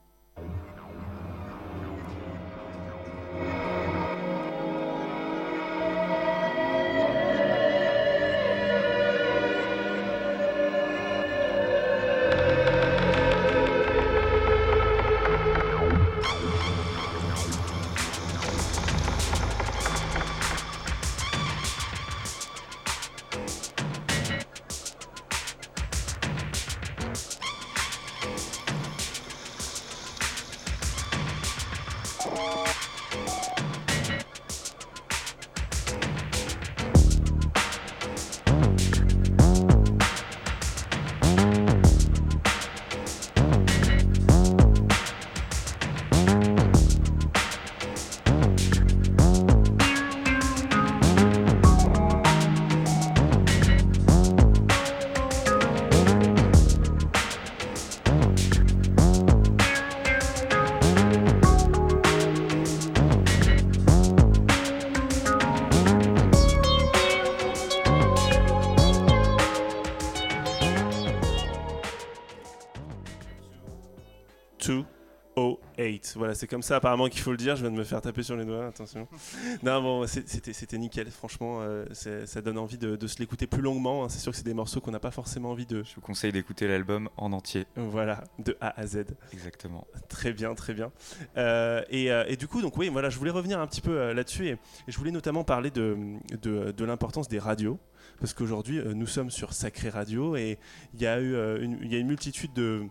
[76.32, 77.56] Voilà, c'est comme ça apparemment qu'il faut le dire.
[77.56, 78.66] Je viens de me faire taper sur les doigts.
[78.66, 79.06] Attention.
[79.62, 81.10] non, bon, c'était nickel.
[81.10, 84.04] Franchement, euh, ça donne envie de, de se l'écouter plus longuement.
[84.04, 84.08] hein.
[84.08, 85.82] C'est sûr que c'est des morceaux qu'on n'a pas forcément envie de.
[85.82, 87.66] Je vous conseille d'écouter l'album en entier.
[87.76, 89.04] Voilà, de A à Z.
[89.34, 89.86] Exactement.
[90.08, 90.90] Très bien, très bien.
[91.36, 94.12] Euh, et, euh, et du coup, donc oui, voilà, je voulais revenir un petit peu
[94.12, 94.58] là-dessus et, et
[94.88, 95.98] je voulais notamment parler de,
[96.40, 97.78] de, de l'importance des radios.
[98.20, 100.58] Parce qu'aujourd'hui, nous sommes sur Sacré Radio et
[100.94, 102.84] il y a eu une, y a une multitude de,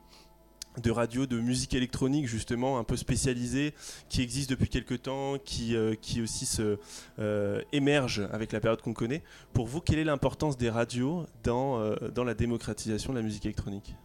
[0.78, 3.74] de radios de musique électronique justement un peu spécialisées
[4.10, 6.78] qui existent depuis quelques temps, qui, euh, qui aussi se
[7.20, 9.22] euh, émergent avec la période qu'on connaît.
[9.54, 13.46] Pour vous, quelle est l'importance des radios dans, euh, dans la démocratisation de la musique
[13.46, 13.96] électronique?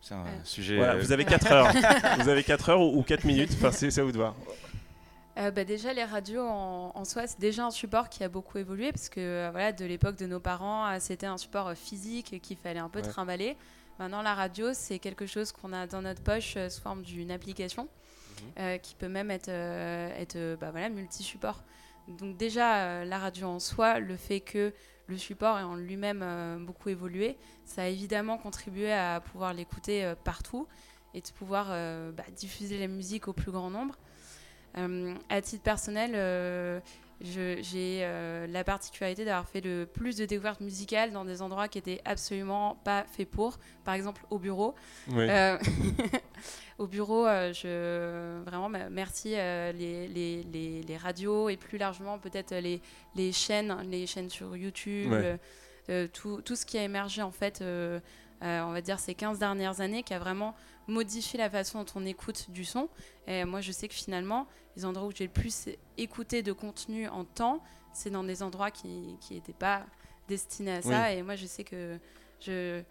[0.00, 0.30] C'est un Ouais.
[0.42, 0.76] sujet.
[0.78, 1.72] Voilà, vous avez 4 heures.
[2.18, 4.34] vous avez 4 heures ou 4 minutes, enfin, c'est c'est à vous de voir.
[5.38, 8.58] Euh, bah, déjà, les radios en, en soi, c'est déjà un support qui a beaucoup
[8.58, 12.80] évolué parce que voilà, de l'époque de nos parents, c'était un support physique qu'il fallait
[12.80, 13.08] un peu Ouais.
[13.08, 13.56] trimballer.
[14.02, 17.30] Maintenant, la radio, c'est quelque chose qu'on a dans notre poche euh, sous forme d'une
[17.30, 17.84] application.
[17.84, 18.48] Mhm.
[18.58, 21.62] euh, qui peut même être, euh, être bah, voilà, multi-support.
[22.08, 24.72] Donc déjà, la radio en soi, le fait que
[25.06, 30.66] le support ait en lui-même beaucoup évolué, ça a évidemment contribué à pouvoir l'écouter partout
[31.14, 31.68] et de pouvoir
[32.12, 33.96] bah, diffuser la musique au plus grand nombre.
[34.74, 36.82] à titre personnel,
[37.22, 41.78] j'ai euh, la particularité d'avoir fait le plus de découvertes musicales dans des endroits qui
[41.78, 43.58] étaient absolument pas faits pour.
[43.84, 44.74] Par exemple, au bureau.
[45.12, 45.58] Euh,
[46.78, 53.32] au bureau, euh, je vraiment merci les, les, les, radios et plus largement peut-être les,
[53.32, 55.14] chaînes, les chaînes sur YouTube,
[56.12, 57.62] tout, tout, ce qui a émergé en fait.
[57.62, 60.54] on va dire ces 15 dernières années, qui a vraiment
[60.88, 62.88] modifié la façon dont on écoute du son.
[63.28, 65.68] Et moi, je sais que finalement, les endroits où j'ai le plus
[65.98, 67.62] écouté de contenu en temps,
[67.92, 69.84] c'est dans des endroits qui n'étaient pas
[70.28, 71.12] destinés à ça.
[71.12, 71.98] Et moi, je sais que
[72.40, 72.82] je,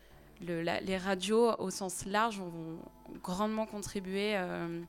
[0.46, 2.78] le, les radios, au sens large, ont
[3.24, 4.82] grandement contribué euh,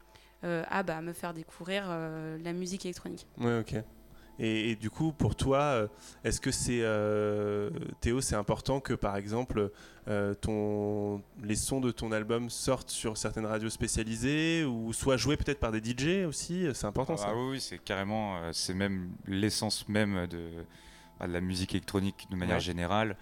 [0.44, 3.26] euh, à bah, me faire découvrir euh, la musique électronique.
[3.38, 3.76] Oui, ok.
[4.38, 5.88] Et, du coup, pour toi, euh,
[6.24, 7.70] est-ce que c'est euh,
[8.00, 9.70] Théo, c'est important que par exemple
[10.08, 15.36] euh, ton, les sons de ton album sortent sur certaines radios spécialisées ou soient joués
[15.36, 16.66] peut-être par des DJ aussi?
[16.74, 20.64] C'est important ça ah Oui, c'est carrément, c'est même l'essence même de,
[21.20, 23.16] bah, de, la musique électronique de manière générale.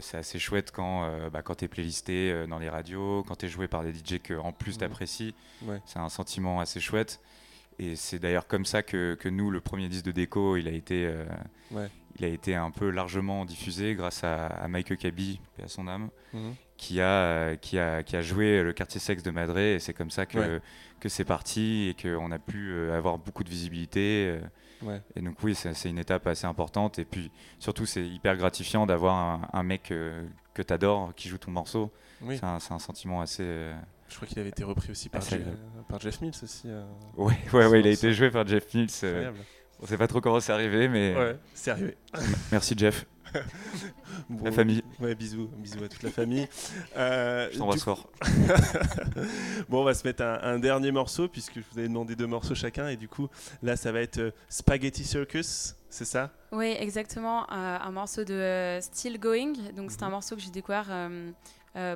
[0.00, 3.48] c'est assez chouette quand, bah, quand tu es playlisté dans les radios, quand tu es
[3.48, 5.34] joué par des DJ que en plus t'apprécies.
[5.86, 7.18] C'est un sentiment assez chouette.
[7.82, 10.70] Et c'est d'ailleurs comme ça que, que, nous, le premier disque de déco, il a
[10.70, 11.24] été, euh,
[12.16, 15.88] il a été un peu largement diffusé grâce à, à Mike Kaby et à son
[15.88, 16.54] âme, mhm.
[16.76, 19.76] qui, a, qui, a, qui a joué le quartier sexe de Madrid.
[19.76, 20.60] Et c'est comme ça que,
[21.00, 24.38] que c'est parti et qu'on a pu euh, avoir beaucoup de visibilité.
[24.86, 24.98] Euh.
[25.16, 27.00] Et donc oui, c'est une étape assez importante.
[27.00, 31.50] Et puis surtout, c'est hyper gratifiant d'avoir un, mec que tu adores qui joue ton
[31.50, 31.92] morceau.
[32.28, 33.72] C'est un, un, sentiment assez
[34.12, 35.22] je crois qu'il avait été repris aussi par,
[35.88, 36.64] par Jeff Mills aussi.
[36.66, 36.84] Euh,
[37.16, 38.90] oui, ouais, ouais, il a été joué par Jeff Mills.
[39.04, 39.32] Euh,
[39.80, 41.16] on sait pas trop comment c'est arrivé, mais.
[41.16, 41.96] Ouais, c'est arrivé.
[42.52, 43.06] Merci Jeff.
[44.42, 44.82] la famille.
[45.00, 46.46] Ouais, bisous, bisous à toute la famille.
[46.96, 48.10] Euh, je t'embrasse fort.
[49.70, 52.54] bon, on va se mettre un, dernier morceau puisque je vous avais demandé deux morceaux
[52.54, 53.28] chacun et du coup
[53.62, 56.30] là ça va être Spaghetti Circus, c'est ça?
[56.50, 59.54] Oui, exactement, un morceau de Still Going.
[59.74, 60.12] Donc c'est un mhm.
[60.12, 61.30] morceau que j'ai découvert euh,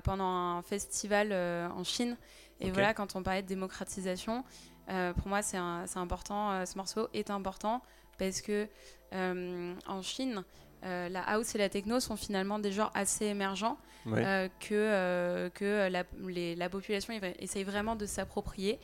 [0.04, 2.16] pendant un festival euh, en Chine.
[2.60, 4.42] Et voilà, quand on parlait de démocratisation,
[4.88, 7.82] euh, pour moi, c'est important, ce morceau est important
[8.18, 8.66] parce que
[9.12, 10.42] en Chine,
[10.82, 16.04] la house et la techno sont finalement des genres assez émergents que, que la,
[16.56, 18.78] la, population essaye vraiment de s'approprier.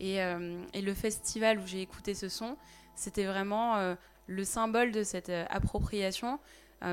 [0.00, 2.58] Et, et, le festival où j'ai écouté ce son,
[2.94, 6.38] c'était vraiment le symbole de cette appropriation,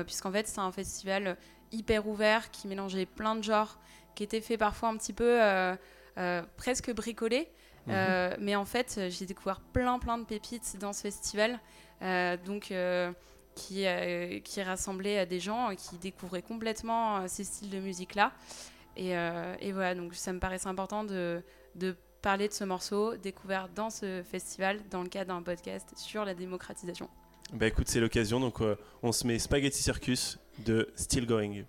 [0.06, 1.36] puisqu'en fait, c'est un festival
[1.72, 3.78] hyper ouvert, qui mélangeait plein de genres,
[4.14, 5.74] qui était fait parfois un petit peu euh,
[6.18, 7.48] euh, presque bricolé.
[7.86, 7.94] Mhm.
[7.96, 11.58] Euh, mais en fait, j'ai découvert plein plein de pépites dans ce festival,
[12.44, 12.72] donc
[13.54, 13.86] qui,
[14.44, 18.32] qui rassemblait des gens qui découvraient complètement ces styles de musique-là.
[18.96, 19.12] Et,
[19.60, 21.42] et, voilà, donc ça me paraissait important de,
[21.74, 26.24] de parler de ce morceau découvert dans ce festival dans le cadre d'un podcast sur
[26.24, 27.08] la démocratisation.
[27.52, 28.60] Bah écoute, c'est l'occasion, donc
[29.02, 31.64] on se met Spaghetti Circus de Still Going.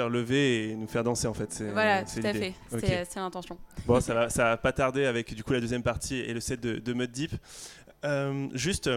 [0.00, 1.62] Lever et nous faire danser en fait.
[1.72, 2.54] Voilà, tout à fait.
[2.78, 3.58] C'est l'intention.
[3.86, 6.40] Bon, ça va, ça va pas tarder avec du coup la deuxième partie et le
[6.40, 7.32] set de, de Mud Deep.
[8.04, 8.90] Euh, juste,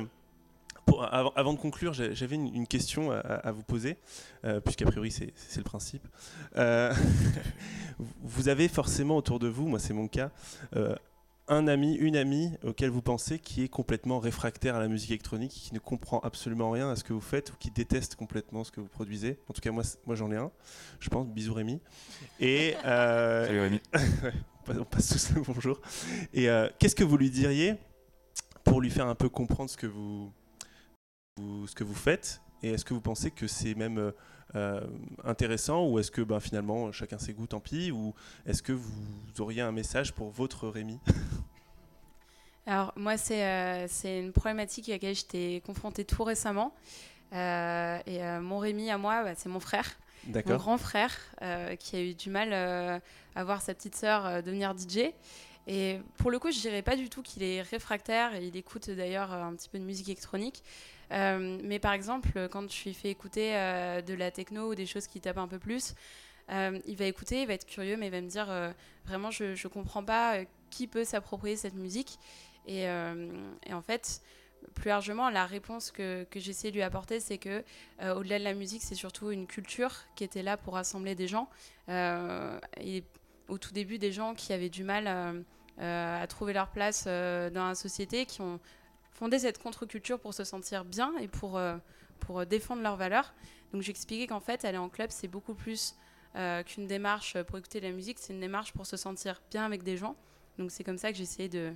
[1.12, 3.98] avant, de conclure, j'avais une, question à, vous poser,
[4.46, 6.08] euh, puisqu'a priori c'est le principe.
[6.56, 6.94] Euh,
[8.24, 10.32] vous avez forcément autour de vous, moi c'est mon cas,
[10.76, 10.96] euh,
[11.48, 15.52] un ami, une amie auquel vous pensez qui est complètement réfractaire à la musique électronique,
[15.52, 18.72] qui ne comprend absolument rien à ce que vous faites ou qui déteste complètement ce
[18.72, 19.40] que vous produisez.
[19.50, 20.52] En tout cas, moi, moi j'en ai un,
[21.00, 21.28] je pense.
[21.28, 21.82] Bisous Rémi.
[22.40, 23.82] Et, Salut Rémi.
[24.68, 25.80] on passe tous le bonjour.
[26.34, 26.48] Et
[26.80, 27.76] qu'est-ce que vous lui diriez
[28.64, 30.34] pour lui faire un peu comprendre ce que vous,
[31.38, 32.42] ce que vous faites?
[32.64, 34.12] Et est-ce que vous pensez que c'est même
[34.56, 34.82] euh, euh,
[35.24, 38.14] intéressant ou est-ce que ben, finalement chacun ses goûts, tant pis Ou
[38.46, 38.92] est-ce que vous
[39.40, 41.00] auriez un message pour votre Rémi?
[42.66, 46.74] Alors moi c'est euh, c'est une problématique à laquelle j'étais confrontée tout récemment.
[47.34, 49.98] et mon Rémi à moi, bah, c'est mon frère.
[50.28, 51.16] Mon grand frère
[51.80, 55.14] qui a eu du mal à voir sa petite sœur devenir DJ.
[55.70, 58.34] Et pour le coup, je dirais pas du tout qu'il est réfractaire.
[58.36, 60.64] Et il écoute d'ailleurs un petit peu de musique électronique.
[61.12, 64.86] Euh, mais par exemple, quand je lui fais écouter euh, de la techno ou des
[64.86, 65.96] choses qui tapent un peu plus,
[66.52, 68.48] euh, il va écouter, il va être curieux, mais il va me dire
[69.06, 70.40] vraiment, je ne comprends pas
[70.70, 72.18] qui peut s'approprier cette musique.
[72.68, 74.22] Et, en fait,
[74.74, 77.64] plus largement, la réponse que, que j'essaie de lui apporter, c'est que
[78.02, 81.50] au-delà de la musique, c'est surtout une culture qui était là pour rassembler des gens.
[81.90, 83.04] et
[83.48, 85.36] au tout début, des gens qui avaient du mal
[85.78, 88.60] à trouver leur place dans la société, qui ont
[89.18, 91.76] fonder cette contre-culture pour se sentir bien et pour, euh,
[92.20, 93.34] pour défendre leurs valeurs.
[93.74, 95.96] Donc j'expliquais qu'en fait, aller en club, c'est beaucoup plus
[96.36, 99.66] euh, qu'une démarche pour écouter de la musique, c'est une démarche pour se sentir bien
[99.66, 100.16] avec des gens.
[100.60, 101.74] Donc c'est comme ça que j'essayais de,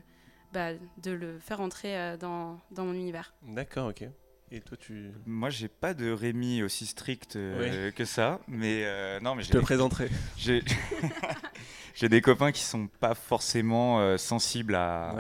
[0.54, 3.34] bah, de le faire entrer euh, dans, dans, mon univers.
[3.42, 4.04] D'accord, ok.
[4.52, 5.12] Et toi, tu...
[5.26, 10.10] Moi, j'ai pas de Rémi aussi strict que ça, mais non, mais je te présenterai.
[11.94, 15.16] J'ai des copains qui sont pas forcément sensibles à,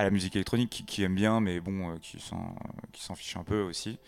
[0.00, 3.60] à la musique électronique qui, aiment bien, mais bon, euh, qui s'en fichent un peu
[3.60, 3.98] aussi.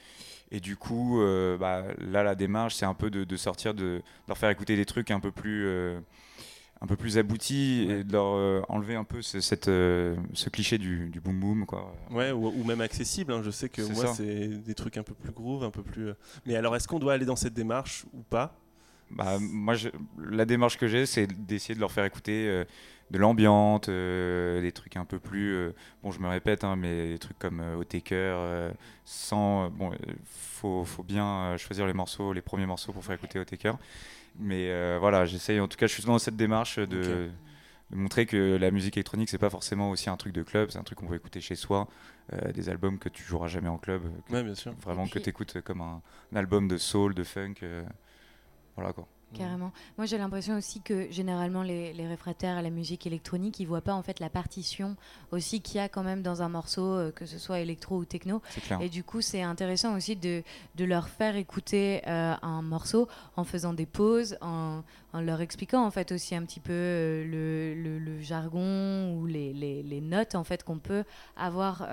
[0.51, 4.38] Et du coup, euh, bah, là, la démarche, c'est un peu de, sortir, de, leur
[4.38, 6.01] faire écouter des trucs un peu plus, euh,
[6.80, 11.11] un peu plus aboutis et de leur enlever un peu ce, cette, ce cliché du,
[11.11, 11.66] du, boom boom.
[11.66, 11.95] Quoi.
[12.11, 13.30] Ouais, ou, même accessible.
[13.30, 13.43] Hein.
[13.45, 16.12] Je sais que moi, c'est des trucs un peu plus groove, un peu plus.
[16.47, 18.59] Mais alors, est-ce qu'on doit aller dans cette démarche ou pas?
[19.11, 22.64] Bah, moi, je, la démarche que j'ai, c'est d'essayer de leur faire écouter
[23.13, 25.55] de l'ambiance, euh, des trucs un peu plus.
[25.55, 28.73] Euh, bon, je me répète, hein, mais des trucs comme euh, au taker,
[29.05, 29.69] sans.
[29.71, 29.93] bon,
[30.25, 33.75] faut, faut bien choisir les morceaux, les premiers morceaux pour faire écouter au taker.
[34.41, 35.61] Mais voilà, j'essaye.
[35.61, 37.31] En tout cas, je suis dans cette démarche de.
[37.91, 40.83] montrer que la musique électronique c'est pas forcément aussi un truc de club, c'est un
[40.83, 41.89] truc qu'on peut écouter chez soi,
[42.55, 44.01] des albums que tu joueras jamais en club,
[44.31, 44.73] bien sûr.
[44.81, 46.01] vraiment que tu écoutes comme un,
[46.33, 47.57] un, album de soul, de funk,
[48.77, 49.07] voilà quoi.
[49.35, 49.72] Carrément.
[49.97, 53.95] Moi, j'ai l'impression aussi que généralement les, réfractaires à la musique électronique, ils voient pas
[53.95, 54.97] en fait la partition
[55.30, 58.05] aussi qu'il y a quand même dans un morceau, euh, que ce soit électro ou
[58.05, 58.43] techno.
[58.80, 60.43] Et du coup, c'est intéressant aussi de,
[60.76, 64.83] de, leur faire écouter euh, un morceau en faisant des pauses, en,
[65.13, 69.53] en, leur expliquant en fait aussi un petit peu euh, le, le, jargon ou les,
[69.53, 71.05] les, notes en fait qu'on peut
[71.37, 71.89] avoir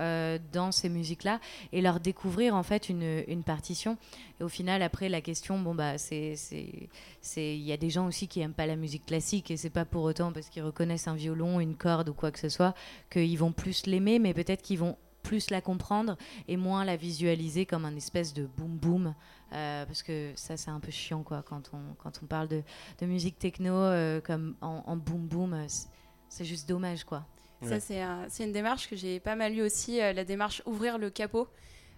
[0.52, 1.40] dans ces musiques-là
[1.72, 3.96] et leur découvrir en fait une, une partition.
[4.40, 6.34] Et au final, après, la question, bon bah, c'est
[7.36, 9.84] il y a des gens aussi qui aiment pas la musique classique et c'est pas
[9.84, 12.74] pour autant parce qu'ils reconnaissent un violon, une corde ou quoi que ce soit
[13.10, 16.16] qu'ils vont plus l'aimer, mais peut-être qu'ils vont plus la comprendre
[16.48, 19.14] et moins la visualiser comme un espèce de boom boom
[19.52, 22.62] euh, parce que ça c'est un peu chiant quoi quand on quand on parle de,
[23.00, 25.66] de musique techno euh, comme en, boom boom euh,
[26.28, 27.24] c'est juste dommage quoi.
[27.62, 31.48] Ça c'est une démarche que j'ai pas mal eu aussi la démarche ouvrir le capot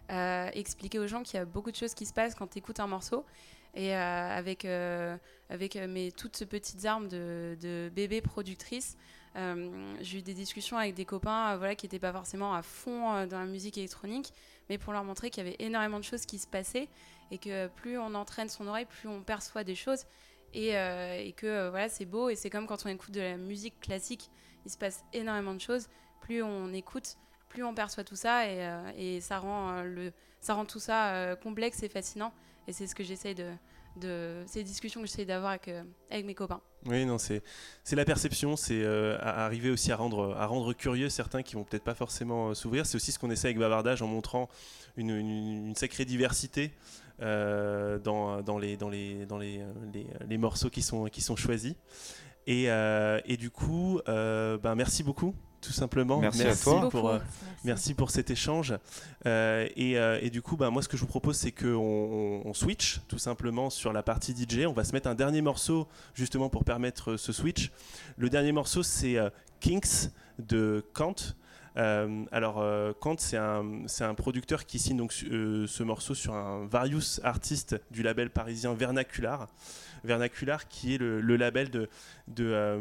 [0.08, 2.80] expliquer aux gens qu'il y a beaucoup de choses qui se passent quand tu écoutes
[2.80, 3.24] un morceau.
[3.74, 5.16] Et euh, avec, euh,
[5.48, 8.96] avec mes toutes petites armes de, de bébé productrice,
[9.34, 13.38] j'ai eu des discussions avec des copains voilà, qui n'étaient pas forcément à fond dans
[13.38, 14.32] la musique électronique,
[14.68, 16.88] mais pour leur montrer qu'il y avait énormément de choses qui se passaient
[17.30, 20.04] et que plus on entraîne son oreille, plus on perçoit des choses.
[20.54, 20.72] Et,
[21.36, 24.30] que voilà, c'est beau et c'est comme quand on écoute de la musique classique,
[24.66, 25.88] il se passe énormément de choses.
[26.20, 27.16] Plus on écoute,
[27.48, 32.32] plus on perçoit tout ça et, ça rend tout ça complexe et fascinant.
[32.68, 33.50] Et c'est ce que j'essaye de,
[33.96, 36.60] de ces discussions que j'essaie d'avoir avec, euh, mes copains.
[36.86, 37.42] Oui, non, c'est
[37.92, 41.84] la perception, c'est euh, arriver aussi à rendre, à rendre curieux certains qui vont peut-être
[41.84, 42.86] pas forcément euh, s'ouvrir.
[42.86, 44.48] C'est aussi ce qu'on essaie avec Bavardage en montrant
[44.96, 46.72] une, sacrée diversité
[47.20, 49.60] dans, dans, les, dans, les, dans les,
[50.28, 51.74] les, morceaux qui sont, qui sont choisis.
[52.46, 56.18] Et, et du coup, ben, merci beaucoup tout simplement.
[56.18, 56.90] Merci, à toi.
[56.90, 57.18] Pour, euh,
[57.64, 57.94] merci.
[57.94, 58.74] pour cet échange.
[59.26, 62.52] Euh, euh, et, du coup, bah, moi, ce que je vous propose, c'est qu'on on
[62.52, 64.66] switch tout simplement sur la partie DJ.
[64.66, 67.70] On va se mettre un dernier morceau justement pour permettre ce switch.
[68.18, 69.16] Le dernier morceau, c'est
[69.60, 71.14] Kinks de Kant.
[71.76, 72.64] alors,
[73.00, 73.64] Kant, c'est un,
[74.00, 79.46] un, producteur qui signe donc, ce morceau sur un Various Artist du label parisien Vernacular.
[80.04, 81.88] Vernacular qui est le, label de,
[82.28, 82.78] de,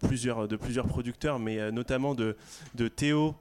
[0.00, 2.36] plusieurs, producteurs, mais notamment de,
[2.74, 3.34] de Théo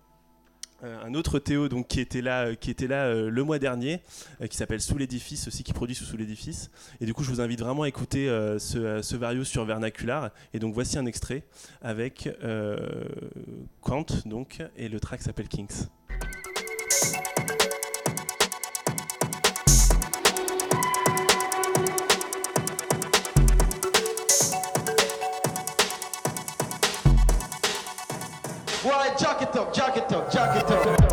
[0.84, 2.56] euh, un autre Théo donc, qui était là, euh,
[2.92, 4.02] euh, le mois dernier,
[4.50, 6.70] qui s'appelle Sous l'édifice aussi, qui produit sous, l'édifice.
[7.02, 8.28] Et du coup, je vous invite vraiment à écouter
[8.60, 10.32] ce, ce sur Vernacular.
[10.54, 11.44] Et donc, voici un extrait
[11.82, 12.30] avec
[13.82, 15.88] Kant donc, et le track s'appelle Kings.
[29.18, 31.07] Why, jack it up, jack it up, jack it up.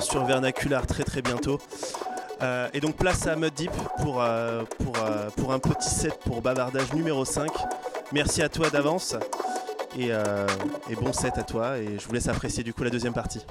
[0.00, 1.58] Sur Vernacular très très bientôt.
[2.42, 4.24] Euh, et donc place à Mud Deep pour,
[4.78, 4.94] pour,
[5.36, 7.50] pour, un petit set pour bavardage numéro 5.
[8.12, 9.16] Merci à toi d'avance
[9.98, 13.14] et, et bon set à toi et je vous laisse apprécier du coup la deuxième
[13.14, 13.44] partie.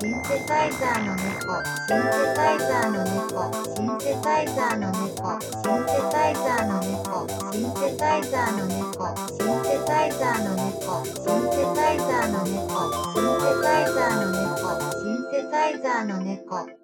[0.00, 1.58] シンセサイザーの猫。
[1.88, 3.50] シンセサイザーの猫。
[3.74, 5.40] シンセサイザーの猫。
[5.40, 7.26] シンセサイザーの猫。
[7.50, 9.16] シンセサイザーの猫。
[9.26, 11.04] シンセサイザーの猫。
[11.04, 12.78] シンセサイザーの猫。
[13.02, 14.78] シンセサイザーの猫。
[14.92, 16.77] シンセサイザーの猫。